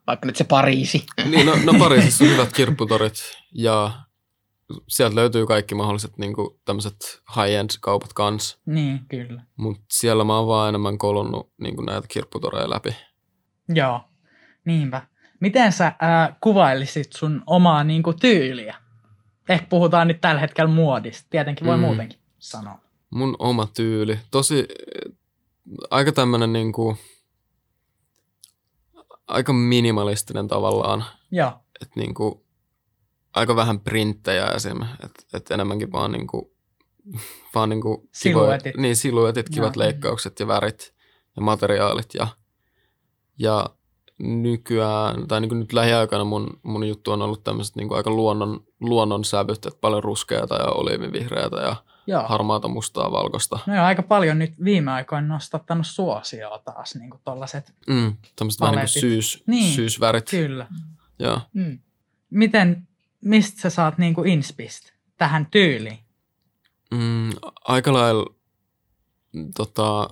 [0.07, 1.05] Vaikka nyt se Pariisi.
[1.25, 3.15] Niin, no, no Pariisissa on hyvät kirpputorit
[3.53, 3.91] ja
[4.87, 9.43] sieltä löytyy kaikki mahdolliset niin kuin, tämmöiset high-end kaupat kans, Niin, kyllä.
[9.57, 12.95] mutta siellä mä oon vaan enemmän kolonnut niin kuin näitä kirpputoreja läpi.
[13.69, 14.01] Joo,
[14.65, 15.01] niinpä.
[15.39, 18.75] Miten sä ää, kuvailisit sun omaa niin kuin, tyyliä?
[19.49, 21.27] Ehkä puhutaan nyt tällä hetkellä muodista.
[21.29, 21.81] Tietenkin voi Mm.
[21.81, 22.79] muutenkin sanoa.
[23.09, 24.67] Mun oma tyyli, tosi
[25.89, 26.97] aika tämmönen niin kuin,
[29.27, 31.51] aika minimalistinen tavallaan, Joo,
[31.81, 32.44] että niin kuin,
[33.35, 34.81] aika vähän printtejä esim.
[35.03, 36.45] Että et enemmänkin vaan niin kuin,
[37.55, 38.63] vaan niin kuin Siluetit.
[38.63, 39.85] Kivoja, niin, siluetit, kivat Joo.
[39.85, 40.93] leikkaukset ja värit
[41.35, 42.27] ja materiaalit ja,
[43.39, 43.69] ja
[44.19, 48.09] nykyään, tai niin kuin nyt lähiaikana mun, mun juttu on ollut tämmöiset niin kuin aika
[48.09, 51.75] luonnon, luonnon sävyt, että paljon ruskeata ja oliivivihreätä ja
[52.07, 52.23] joo.
[52.27, 53.59] harmaata, mustaa, valkoista.
[53.65, 57.73] No joo, aika paljon nyt viime aikoina nostattanut suosioa taas, niin kuin tollaset.
[57.87, 60.29] Mm, tämmöiset vähän niin kuin syys, Niin, syysvärit.
[60.29, 60.67] Kyllä.
[61.19, 61.39] Joo.
[61.53, 61.79] Mm.
[62.29, 62.87] Miten,
[63.25, 65.99] mistä sä saat niin kuin inspist tähän tyyliin?
[66.91, 67.29] Mm,
[67.65, 68.35] aika lailla
[69.55, 70.09] tota,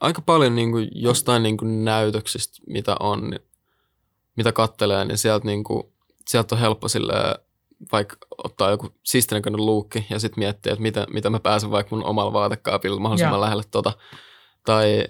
[0.00, 3.40] aika paljon niin kuin jostain niin kuin näytöksistä, mitä on, niin,
[4.36, 5.82] mitä kattelee, niin sieltä, niin kuin,
[6.28, 7.34] sieltä on helppo silleen,
[7.92, 12.04] vaikka ottaa joku siistinäköinen luukki ja sitten miettiä, että mitä, mitä mä pääsen vaikka mun
[12.04, 13.40] omalla vaatekaapilla mahdollisimman Joo.
[13.40, 13.92] lähelle tota.
[14.66, 15.04] Tai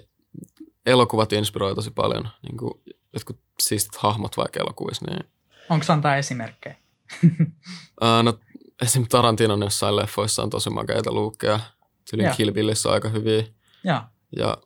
[0.85, 2.73] elokuvat inspiroi tosi paljon, niin kuin
[3.13, 5.31] jotkut siistit hahmot vaikka elokuvissa, niin
[5.71, 6.75] Onko antaa esimerkkejä?
[8.01, 8.39] Uh, no,
[8.81, 9.05] esim.
[9.09, 11.59] Tarantinon jossain leffoissa on tosi makeita luukkeja.
[12.09, 12.31] Tylin.
[12.37, 13.43] Kill Billissä on aika hyviä.
[13.83, 14.01] Joo,
[14.37, 14.57] Ja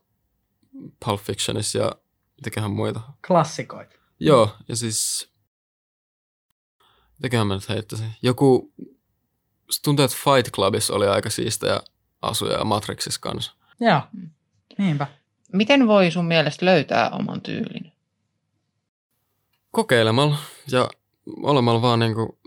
[1.05, 1.91] Pulp Fictionissa ja
[2.37, 2.99] mitäköhän muita.
[3.27, 3.95] klassikoita.
[4.19, 5.29] Joo, ja siis...
[7.17, 8.11] Mitäköhän mä nyt heittäisin?
[8.21, 8.73] Joku...
[9.83, 11.81] Tuntuu, että Fight Clubissa oli aika siistejä
[12.21, 13.51] asuja ja Matrixissa kanssa.
[13.79, 14.01] Joo,
[14.77, 15.07] niinpä.
[15.53, 17.91] Miten voi sun mielestä löytää oman tyylin?
[19.75, 20.37] Kokeilemalla
[20.71, 20.89] ja
[21.43, 22.39] olemalla vaan niinku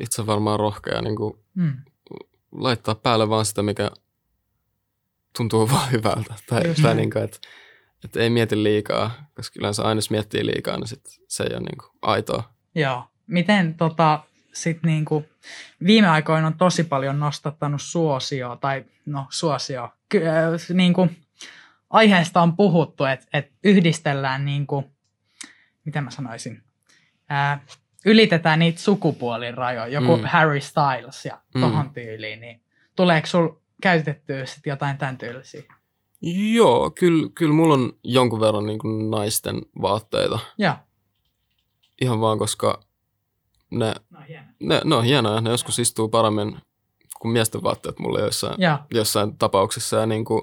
[0.00, 1.76] itse varmaan rohkea niinku Mm.
[2.52, 3.90] laittaa päälle vaan sitä, mikä
[5.36, 6.34] tuntuu vaan hyvältä.
[6.48, 7.38] Tai, Just tai niin kuin, että,
[8.04, 11.60] että ei mieti liikaa, koska yleensä aina jos miettii liikaa, niin sit se ei ole
[11.60, 12.52] niin kuin aitoa.
[12.74, 13.04] Joo.
[13.26, 14.20] Miten tota,
[14.52, 15.24] sit niinku,
[15.86, 20.34] viime aikoina on tosi paljon nostattanut suosioa, tai no suosio, ky- äh,
[20.74, 21.08] niinku,
[21.90, 24.93] aiheesta on puhuttu, että et yhdistellään, niinku,
[25.84, 26.62] miten mä sanoisin,
[27.28, 27.64] ää,
[28.06, 30.22] ylitetään niitä sukupuolirajoja, joku Mm.
[30.22, 30.28] mm.
[30.28, 31.60] Harry Styles ja Mm.
[31.60, 32.60] tohon tyyliin, niin
[32.96, 33.48] tuleeko sul
[33.82, 35.62] käytettyä sit jotain tämän tyylisiä?
[36.54, 40.38] Joo, kyllä, kyllä mulla on jonkun verran niin kuin naisten vaatteita.
[40.58, 40.74] Joo.
[42.00, 42.80] Ihan vaan, koska
[43.70, 44.46] ne, No hieno.
[44.60, 45.40] ne, ne on hienoja.
[45.40, 46.56] Ne joskus istuu paremmin
[47.20, 48.78] kuin miesten vaatteet mulle jossain, Joo.
[48.90, 49.96] jossain tapauksissa.
[49.96, 50.42] Ja niin kuin,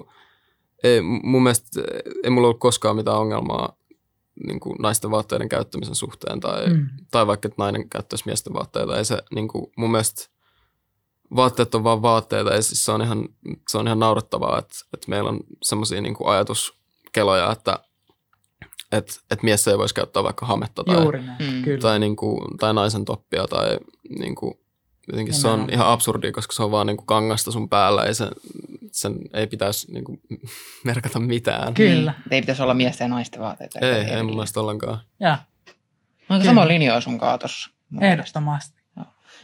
[0.84, 1.80] ei, mun mielestä
[2.24, 3.76] ei mulla ollut koskaan mitään ongelmaa
[4.46, 6.88] niin kuin naisten vaatteiden käyttämisen suhteen tai, Mm.
[7.10, 8.98] tai vaikka että nainen käyttäisi miesten vaatteita.
[8.98, 10.28] Ei se, niin kuin, mun mielestä
[11.36, 13.28] vaatteet on vaan vaatteita ja siis se on ihan,
[13.68, 17.78] se on ihan naurettavaa, että, että meillä on semmoisia niin kuin ajatuskeloja, että,
[18.92, 21.62] että, että mies ei voisi käyttää vaikka hametta tai, Juuri näin, Mm.
[21.62, 21.80] kyllä.
[21.80, 23.78] tai, niin kuin, tai naisen toppia tai
[24.18, 24.54] niin kuin,
[25.08, 28.14] jotenkin se on ihan absurdi, koska se on vaan niin kuin kangasta sun päällä, ei
[28.14, 28.30] se,
[28.92, 30.20] sen ei pitäisi niin kuin,
[30.84, 31.74] merkata mitään.
[31.74, 32.10] Kyllä.
[32.12, 33.78] Niin, ei pitäisi olla miesten ja naisten vaatteita.
[33.78, 34.98] Ei, Eri- ei mun mielestä ollenkaan.
[35.20, 35.36] Joo,
[36.28, 37.70] Onko sama linjoja sun kaa tossa?
[37.90, 38.12] mun mielestä?
[38.12, 38.82] ehdottomasti.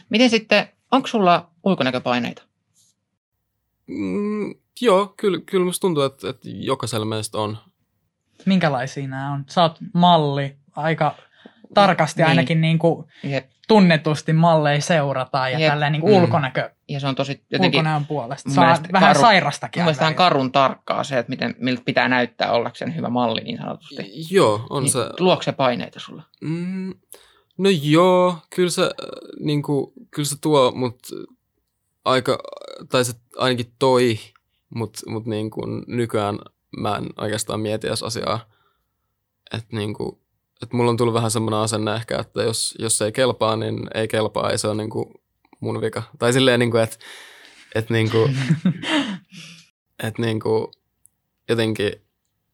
[0.09, 2.41] Miten sitten, onko sulla ulkonäköpaineita?
[3.87, 7.57] Mm, joo, kyllä, kyllä musta tuntuu, että, että jokaisella meistä on.
[8.45, 9.45] Minkälaisia nämä on?
[9.49, 11.15] Sä oot malli, aika
[11.73, 12.29] tarkasti Niin.
[12.29, 13.05] ainakin niin kuin
[13.67, 15.71] tunnetusti malleja seurataan ja Jep.
[15.71, 16.23] tälleen niin kuin Mm.
[16.23, 18.49] ulkonäkö, ja se on tosi jotenkin, ulkonäön puolesta.
[18.49, 19.81] Saa mielestä vähän karu- sairastakin.
[19.81, 20.17] mun mielestä on välillä.
[20.17, 24.11] karun tarkkaa se, että miten, miltä pitää näyttää ollakseen hyvä malli niin sanotusti.
[24.31, 24.99] Joo, on Niin, se.
[25.19, 26.23] Luokse se paineita sulla?
[26.41, 26.93] Mm,
[27.57, 28.89] no joo, kyllä se, äh,
[29.39, 31.07] niin kuin, kyllä se tuo, mutta
[32.05, 32.37] aika,
[32.89, 34.19] tai se ainakin toi,
[34.75, 36.39] mutta mut niin kuin nykyään
[36.77, 38.39] mä en oikeastaan mieti edes asiaa.
[39.53, 40.19] Että niin kuin,
[40.61, 44.07] että mulla on tullut vähän semmoinen asenne ehkä, että jos, jos ei kelpaa, niin ei
[44.07, 45.05] kelpaa, ei se ole niin kuin
[45.59, 46.03] mun vika.
[46.19, 46.97] Tai silleen, niin kuin, että,
[47.75, 48.37] että, niin kuin,
[50.07, 50.67] että niin kuin,
[51.49, 51.91] jotenkin,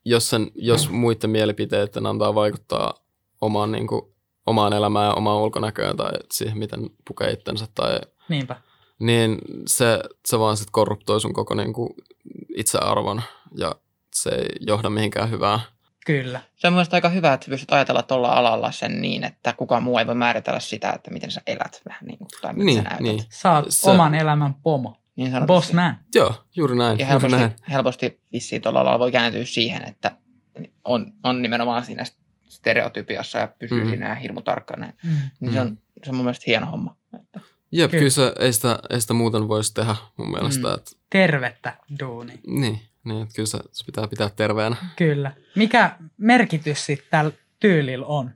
[0.05, 2.93] jos, sen, jos muiden mielipiteiden antaa vaikuttaa
[3.41, 4.01] omaan, niin kuin,
[4.45, 7.99] omaan elämään ja omaan ulkonäköön tai siihen, miten pukee itsensä, tai,
[8.29, 8.61] Niinpä.
[8.99, 9.37] niin
[9.67, 11.89] se, se vaan sit korruptoi sun koko niin kuin,
[12.57, 13.21] itsearvon
[13.57, 13.75] ja
[14.13, 15.59] se ei johda mihinkään hyvään.
[16.05, 16.41] Kyllä.
[16.55, 19.97] Se on mielestäni aika hyvä, että pystyt ajatella tuolla alalla sen niin, että kukaan muu
[19.97, 22.83] ei voi määritellä sitä, että miten sä elät vähän niin kuin, tai miten Niin, sä
[22.83, 23.01] näytät.
[23.01, 23.23] niin.
[23.29, 24.97] Sä oot Se- oman elämän pomo.
[25.15, 25.47] Niin sanotusti.
[25.47, 25.97] Boss man.
[26.15, 26.99] Joo, juuri näin.
[26.99, 27.51] Ja helposti, näin.
[27.71, 30.11] helposti vissiin tuolla alalla voi kääntyä siihen, että
[30.85, 32.03] on, on nimenomaan siinä
[32.49, 33.89] stereotypiassa ja pysyy mm.
[33.89, 34.85] siinä hirmu tarkkana.
[35.03, 35.09] Mm.
[35.39, 36.95] Niin se, on, se on mun mielestä hieno homma.
[37.19, 37.39] Että,
[37.71, 37.99] Jep, Kyllä.
[37.99, 40.67] kyllä se, ei sitä, ei sitä muuten voisi tehdä mun mielestä.
[40.67, 40.73] Mm.
[40.73, 42.39] Että, Tervettä duuni.
[42.47, 44.75] niin, niin, että kyllä se, se pitää pitää terveenä.
[44.95, 45.31] Kyllä.
[45.55, 48.31] Mikä merkitys sitten tällä tyylillä on?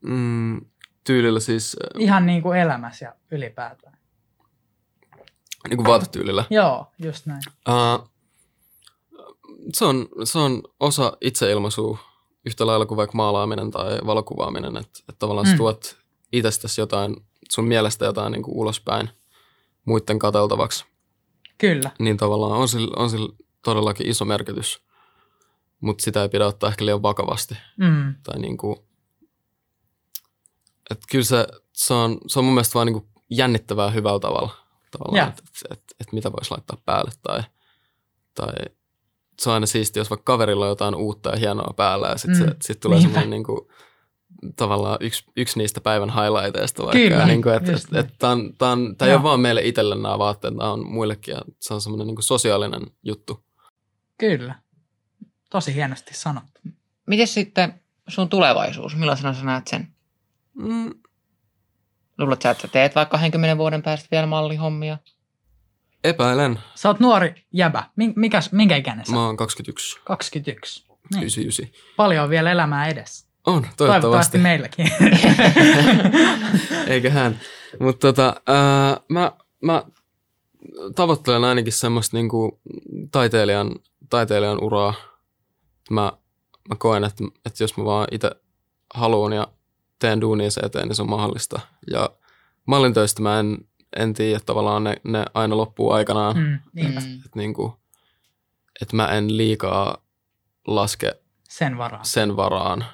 [0.00, 0.60] Mm,
[1.04, 3.98] tyylillä siis, Ihan niin kuin elämässä ja ylipäätään.
[5.68, 6.44] niin kuin vaatetyylillä.
[6.50, 7.42] Joo, just näin.
[7.68, 8.08] Uh,
[9.74, 11.98] se, on, se on osa itseilmaisua
[12.46, 15.56] yhtä lailla kuin vaikka maalaaminen tai valokuvaaminen, että, että tavallaan mm.
[15.56, 15.96] Tuot
[16.32, 17.16] itsestäsi jotain,
[17.50, 19.10] sun mielestä jotain niin kuin ulospäin
[19.84, 20.84] muiden kateltavaksi,
[21.62, 21.90] Kyllä.
[21.98, 23.28] niin tavallaan on sillä, on sillä
[23.64, 24.82] todellakin iso merkitys,
[25.80, 27.54] mutta sitä ei pidä ottaa ehkä liian vakavasti.
[27.76, 28.14] Mm.
[28.22, 28.76] Tai niin kuin,
[30.90, 34.50] että kyllä se, se, on, se on mun mielestä vaan niin kuin jännittävää hyvällä tavalla,
[34.90, 37.42] tavallaan, että et, et, et mitä voisi laittaa päälle tai,
[38.34, 38.52] tai
[39.40, 42.46] se on aina siisti, jos vaikka kaverilla on jotain uutta ja hienoa päällä ja sitten
[42.46, 42.54] Mm.
[42.62, 43.60] sit tulee semmoinen niin kuin,
[44.56, 46.98] tavallaan yksi, yksi niistä päivän highlighteista vaikka.
[46.98, 48.06] Kyllä, ja niin kuin, että just et, näin.
[48.06, 50.86] et, tämä on, tää on, tää ei ole vaan meille itselle nämä vaatteet, nämä on
[50.86, 53.44] muillekin ja se on semmoinen niin kuin sosiaalinen juttu.
[54.18, 54.54] Kyllä.
[55.50, 56.60] Tosi hienosti sanottu.
[57.06, 58.96] miten sitten sun tulevaisuus?
[58.96, 59.88] Millaisena sä näet sen?
[60.54, 60.90] Mm,
[62.18, 64.98] Luulet sä, että sä teet vaikka 20 vuoden päästä vielä mallihommia?
[66.04, 66.58] epäilen.
[66.74, 67.90] Sä oot nuori jäbä.
[68.16, 69.12] Mikäs, minkä ikäinen sä?
[69.12, 70.84] Mä oon 21, 21.
[70.88, 71.22] Niin.
[71.22, 71.66] 99.
[71.96, 73.31] Paljon on vielä elämää edessä.
[73.46, 74.38] On, Toivottavasti toivottavasti.
[74.38, 74.90] meilläkin.
[76.92, 77.40] Eiköhän.
[77.80, 79.32] Mutta tota, ää, mä,
[79.62, 79.82] mä
[80.94, 82.60] tavoittelen ainakin semmoista niinku
[83.12, 83.74] taiteilijan,
[84.10, 84.94] taiteilijan uraa.
[85.90, 86.12] Mä,
[86.68, 88.30] mä koen, että, että jos mä vaan itse
[88.94, 89.48] haluan ja
[89.98, 91.60] teen duunia sen eteen, niin se on mahdollista.
[91.90, 92.10] Ja
[92.66, 93.58] mallintöistä mä en,
[93.96, 96.36] en tiedä, että tavallaan ne, ne aina loppuu aikanaan.
[96.36, 96.42] Mm.
[96.42, 97.00] mm, niinpä.
[97.00, 97.14] Mm.
[97.14, 97.76] Että niinku,
[98.82, 99.96] että mä en liikaa
[100.66, 101.12] laske
[101.48, 102.04] Sen varaan.
[102.04, 102.84] sen varaan.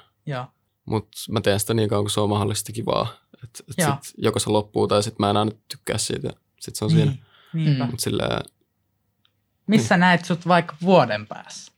[0.85, 3.07] Mutta mä teen sitä niin kauan, kun se on mahdollisesti kivaa.
[3.43, 3.97] Et, et Joo.
[4.01, 6.27] sit joko se loppuu tai sitten mä en aina tykkää siitä.
[6.27, 7.11] ja Sit se on siinä.
[7.11, 7.65] Niin.
[7.65, 7.83] Niinpä.
[7.83, 7.89] Mm.
[7.89, 8.41] Mutta silleen,
[9.67, 11.71] Missä näet sut vaikka vuoden päässä?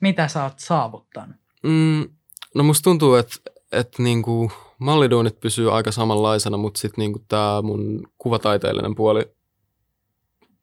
[0.00, 1.36] Mitä sä oot saavuttanut?
[1.62, 2.08] mm,
[2.54, 3.36] no musta tuntuu, että
[3.72, 9.24] et niinku malliduunit pysyy aika samanlaisena, mutta sitten niinku tämä mun kuvataiteellinen puoli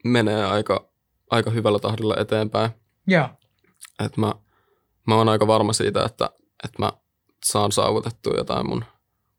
[0.04, 0.90] menee aika,
[1.30, 2.72] aika hyvällä tahdilla eteenpäin.
[3.08, 3.30] Joo.
[4.06, 4.34] Et mä,
[5.08, 6.30] mä oon aika varma siitä, että,
[6.66, 6.92] että mä
[7.46, 8.86] saan saavutettua jotain mun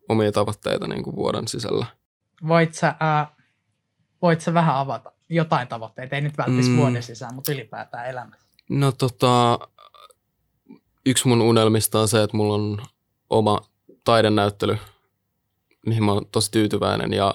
[0.09, 1.87] omia tavoitteita niinku vuoden sisällä.
[2.49, 3.37] Voit sä, ää,
[4.23, 6.15] voit sä vähän avata jotain tavoitteita?
[6.17, 6.77] Ei nyt välttämättä Mm.
[6.77, 8.47] vuoden sisään, mutta ylipäätään elämässä.
[8.71, 9.59] No tota,
[11.07, 12.83] yksi mun unelmista on se, että mulla on
[13.31, 13.61] oma
[14.05, 14.79] taidenäyttely,
[15.87, 17.35] mihin mä oon tosi tyytyväinen ja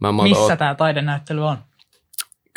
[0.00, 1.58] mä, Missä oon, tämä taidenäyttely on?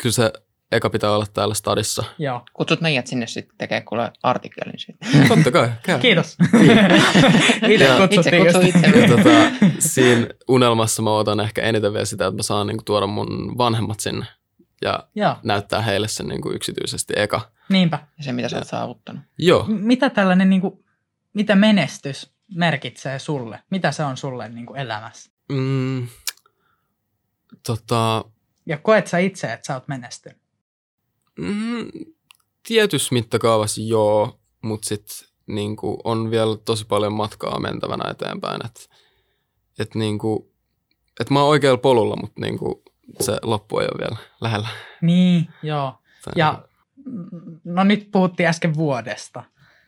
[0.02, 0.32] kyllä se
[0.72, 2.04] eka pitää olla täällä stadissa.
[2.18, 2.42] Joo.
[2.52, 5.06] Kutsut meidät sinne sitten tekemään kuule artikkelin siitä.
[5.28, 5.98] Totta kai, käy.
[6.00, 6.36] Kiitos.
[7.68, 9.00] Itse Ja- kutsuttiin Itse itse.
[9.00, 9.30] Ja tota,
[9.78, 14.00] siinä unelmassa mä otan ehkä eniten vielä sitä, että mä saan niinku tuoda mun vanhemmat
[14.00, 14.26] sinne
[14.82, 17.50] ja Joo, näyttää heille sen niinku yksityisesti eka.
[17.68, 17.98] niinpä.
[18.18, 19.22] Ja se, mitä sä oot saavuttanut.
[19.38, 20.84] Joo, M- Mitä tällainen, niin kuin,
[21.34, 23.58] mitä menestys merkitsee sulle?
[23.70, 25.30] Mitä se on sulle niin kuin elämässä?
[25.52, 26.08] mm,
[27.66, 28.24] tota,
[28.66, 30.41] Ja koet sä itse, että sä oot menestynyt?
[31.38, 31.88] Mm,
[32.68, 38.66] tietyssä mittakaavassa joo, mutta sitten niinku, on vielä tosi paljon matkaa mentävänä eteenpäin.
[38.66, 38.80] Että
[39.78, 40.52] et, niinku,
[41.20, 42.82] et mä oon oikealla polulla, mutta niinku,
[43.20, 44.68] se loppu ei ole vielä lähellä.
[45.02, 45.94] Niin, joo.
[46.24, 46.64] Tai Ja
[47.06, 49.44] mm, no nyt puhuttiin äsken vuodesta.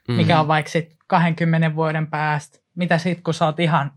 [0.08, 2.58] mm, Mikä on vaikka sit 20 vuoden päästä?
[2.74, 3.92] Mitä sit, kun sä oot ihan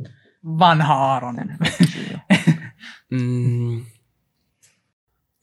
[0.45, 1.57] vanha Aaronen?
[3.11, 3.85] Mm,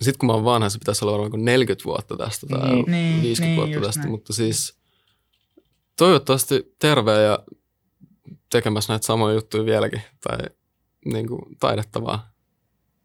[0.03, 2.85] sitten kun mä oon vanha, se pitäisi olla varmaan kuin 40 vuotta tästä tai Niin,
[2.91, 4.11] niin, 50 niin, vuotta just tästä, näin.
[4.11, 4.79] mutta siis
[5.99, 7.39] toivottavasti terve ja
[8.53, 10.39] tekemässä näitä samoja juttuja vieläkin tai
[11.13, 12.31] niin kuin, taidettavaa.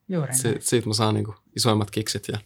[0.09, 2.37] Juuri Si- siitä mä saan niinku isoimmat kiksit ja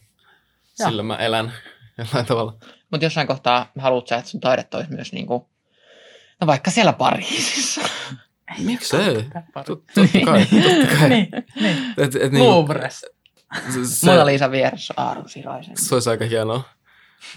[0.78, 0.88] Joo.
[0.88, 1.52] sillä mä elän
[1.98, 2.56] jollain tavalla.
[2.90, 5.48] Mutta jossain kohtaa haluat sä, että sun taidetta olisi myös niinku,
[6.40, 7.80] no vaikka siellä Pariisissa.
[8.58, 9.14] Miksei?
[9.66, 11.08] Totta kai, totta kai.
[11.08, 11.28] niin,
[11.60, 11.94] niin.
[11.98, 13.06] Et, et niinku, Louvres.
[13.74, 15.76] Se, se, Mona Liisa vieressä Aaron Siraisen.
[15.76, 16.62] se olisi aika hienoa.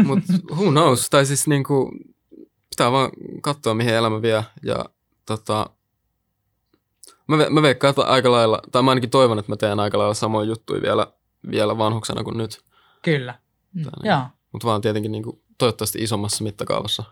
[0.04, 1.10] Mutta who knows?
[1.10, 1.92] Tai siis niinku,
[2.70, 3.10] pitää vaan
[3.42, 4.44] katsoa, mihin elämä vie.
[4.64, 4.86] Ja
[5.26, 5.70] tota,
[7.28, 9.98] mä, ve, mä veikkaan, että aika lailla, tai mä ainakin toivon, että mä teen aika
[9.98, 11.08] lailla samoja juttuja vielä,
[11.52, 12.62] vielä vanhuksena kuin nyt.
[13.02, 13.34] Kyllä.
[13.74, 13.84] Mm.
[14.04, 14.22] Joo.
[14.52, 17.04] Mutta vaan tietenkin niinku, toivottavasti isommassa mittakaavassa.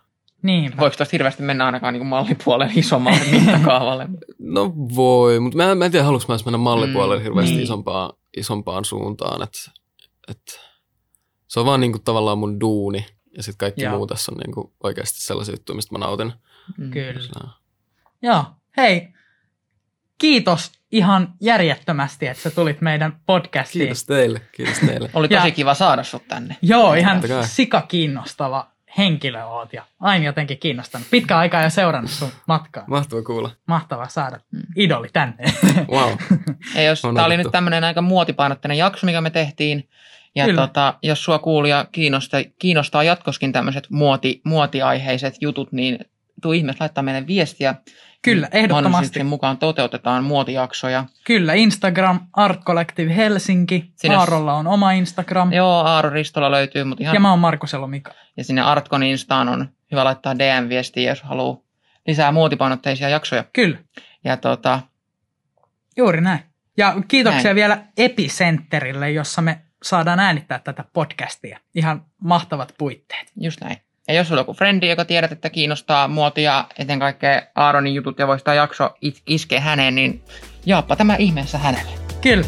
[0.41, 0.78] Niinpä.
[0.78, 4.08] Voiko tuosta hirveästi mennä ainakaan niinku mallipuolelle isommalle mittakaavalle?
[4.39, 7.64] No voi, mutta mä, mä en tiedä, haluanko mä edes mennä mallipuolelle Mm, hirveästi niin.
[7.64, 9.41] isompaan, isompaan suuntaan.
[9.43, 9.71] Et,
[10.27, 10.59] et,
[11.47, 13.05] se on vaan niinku tavallaan mun duuni
[13.38, 13.95] ja sitten kaikki Joo.
[13.97, 16.33] muu tässä on niinku oikeasti sellaisia juttuja, mistä mä nautin.
[16.77, 16.91] Mm.
[16.91, 17.21] Kyllä.
[17.21, 17.49] Sillä-
[18.21, 18.45] Joo.
[18.77, 19.07] Hei.
[20.17, 23.81] kiitos ihan järjettömästi, että sä tulit meidän podcastiin.
[23.86, 25.09] Kiitos teille, kiitos teille.
[25.13, 26.57] Oli Ja- tosi kiva saada sut tänne.
[26.61, 31.08] Joo, ihan sika kiinnostava henkilö oot ja aina jotenkin kiinnostanut.
[31.12, 32.84] Pitkä aikaa jo seurannut sun matkaa.
[32.88, 33.50] Mahtava kuulla.
[33.68, 34.62] Mahtavaa saada Mm.
[34.76, 35.43] idoli tänne.
[35.91, 36.12] Wow.
[36.76, 39.89] Ja jos, tämä oli nyt tämmöinen aika muotipainotteinen jakso, mikä me tehtiin.
[40.36, 40.62] Ja Kyllä.
[40.68, 46.00] tota, jos sua kuulija kiinnostaa, kiinnostaa jatkoskin tämmöiset muoti, muotiaiheiset jutut, niin
[46.41, 47.75] tuu ihmeessä laittaa meille viestiä.
[48.21, 49.23] Kyllä, ehdottomasti.
[49.23, 51.05] mukaan toteutetaan muotijaksoja.
[51.25, 53.91] Kyllä, Instagram, Art Collective Helsinki.
[53.95, 55.53] Sinne- Aarolla on oma Instagram.
[55.53, 58.11] Joo, Aaro Ristola löytyy, mutta ihan Ja mä oon Markuselo Mika.
[58.38, 61.57] Ja sinne Artkon Instaan on hyvä laittaa DM-viestiä, jos haluaa
[62.07, 63.43] lisää muotipainotteisia jaksoja.
[63.53, 63.77] Kyllä,
[64.23, 64.79] Ja tota,
[65.97, 66.39] juuri näin.
[66.77, 67.55] Ja kiitoksia Näin.
[67.55, 71.59] vielä Epicenterille, jossa me saadaan äänittää tätä podcastia.
[71.75, 73.31] Ihan mahtavat puitteet.
[73.39, 73.77] just näin.
[74.08, 78.20] Ja jos sulla on joku frendi, joka tiedät, että kiinnostaa muotia, eten kaikkea Aaronin jutut
[78.20, 80.24] ja voisi tämä jakso it- iskeä häneen, niin
[80.66, 81.91] jaappa tämä ihmeessä hänelle.
[82.22, 82.45] Kyllä,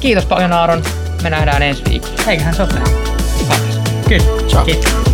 [0.00, 0.82] Kiitos paljon Aaron.
[1.22, 2.14] Me nähdään ensi viikolla.
[2.26, 2.70] eiköhän se ole.
[3.38, 3.80] Kiitos.
[4.08, 4.64] Kyllä, Ciao.
[4.64, 5.07] kiitos.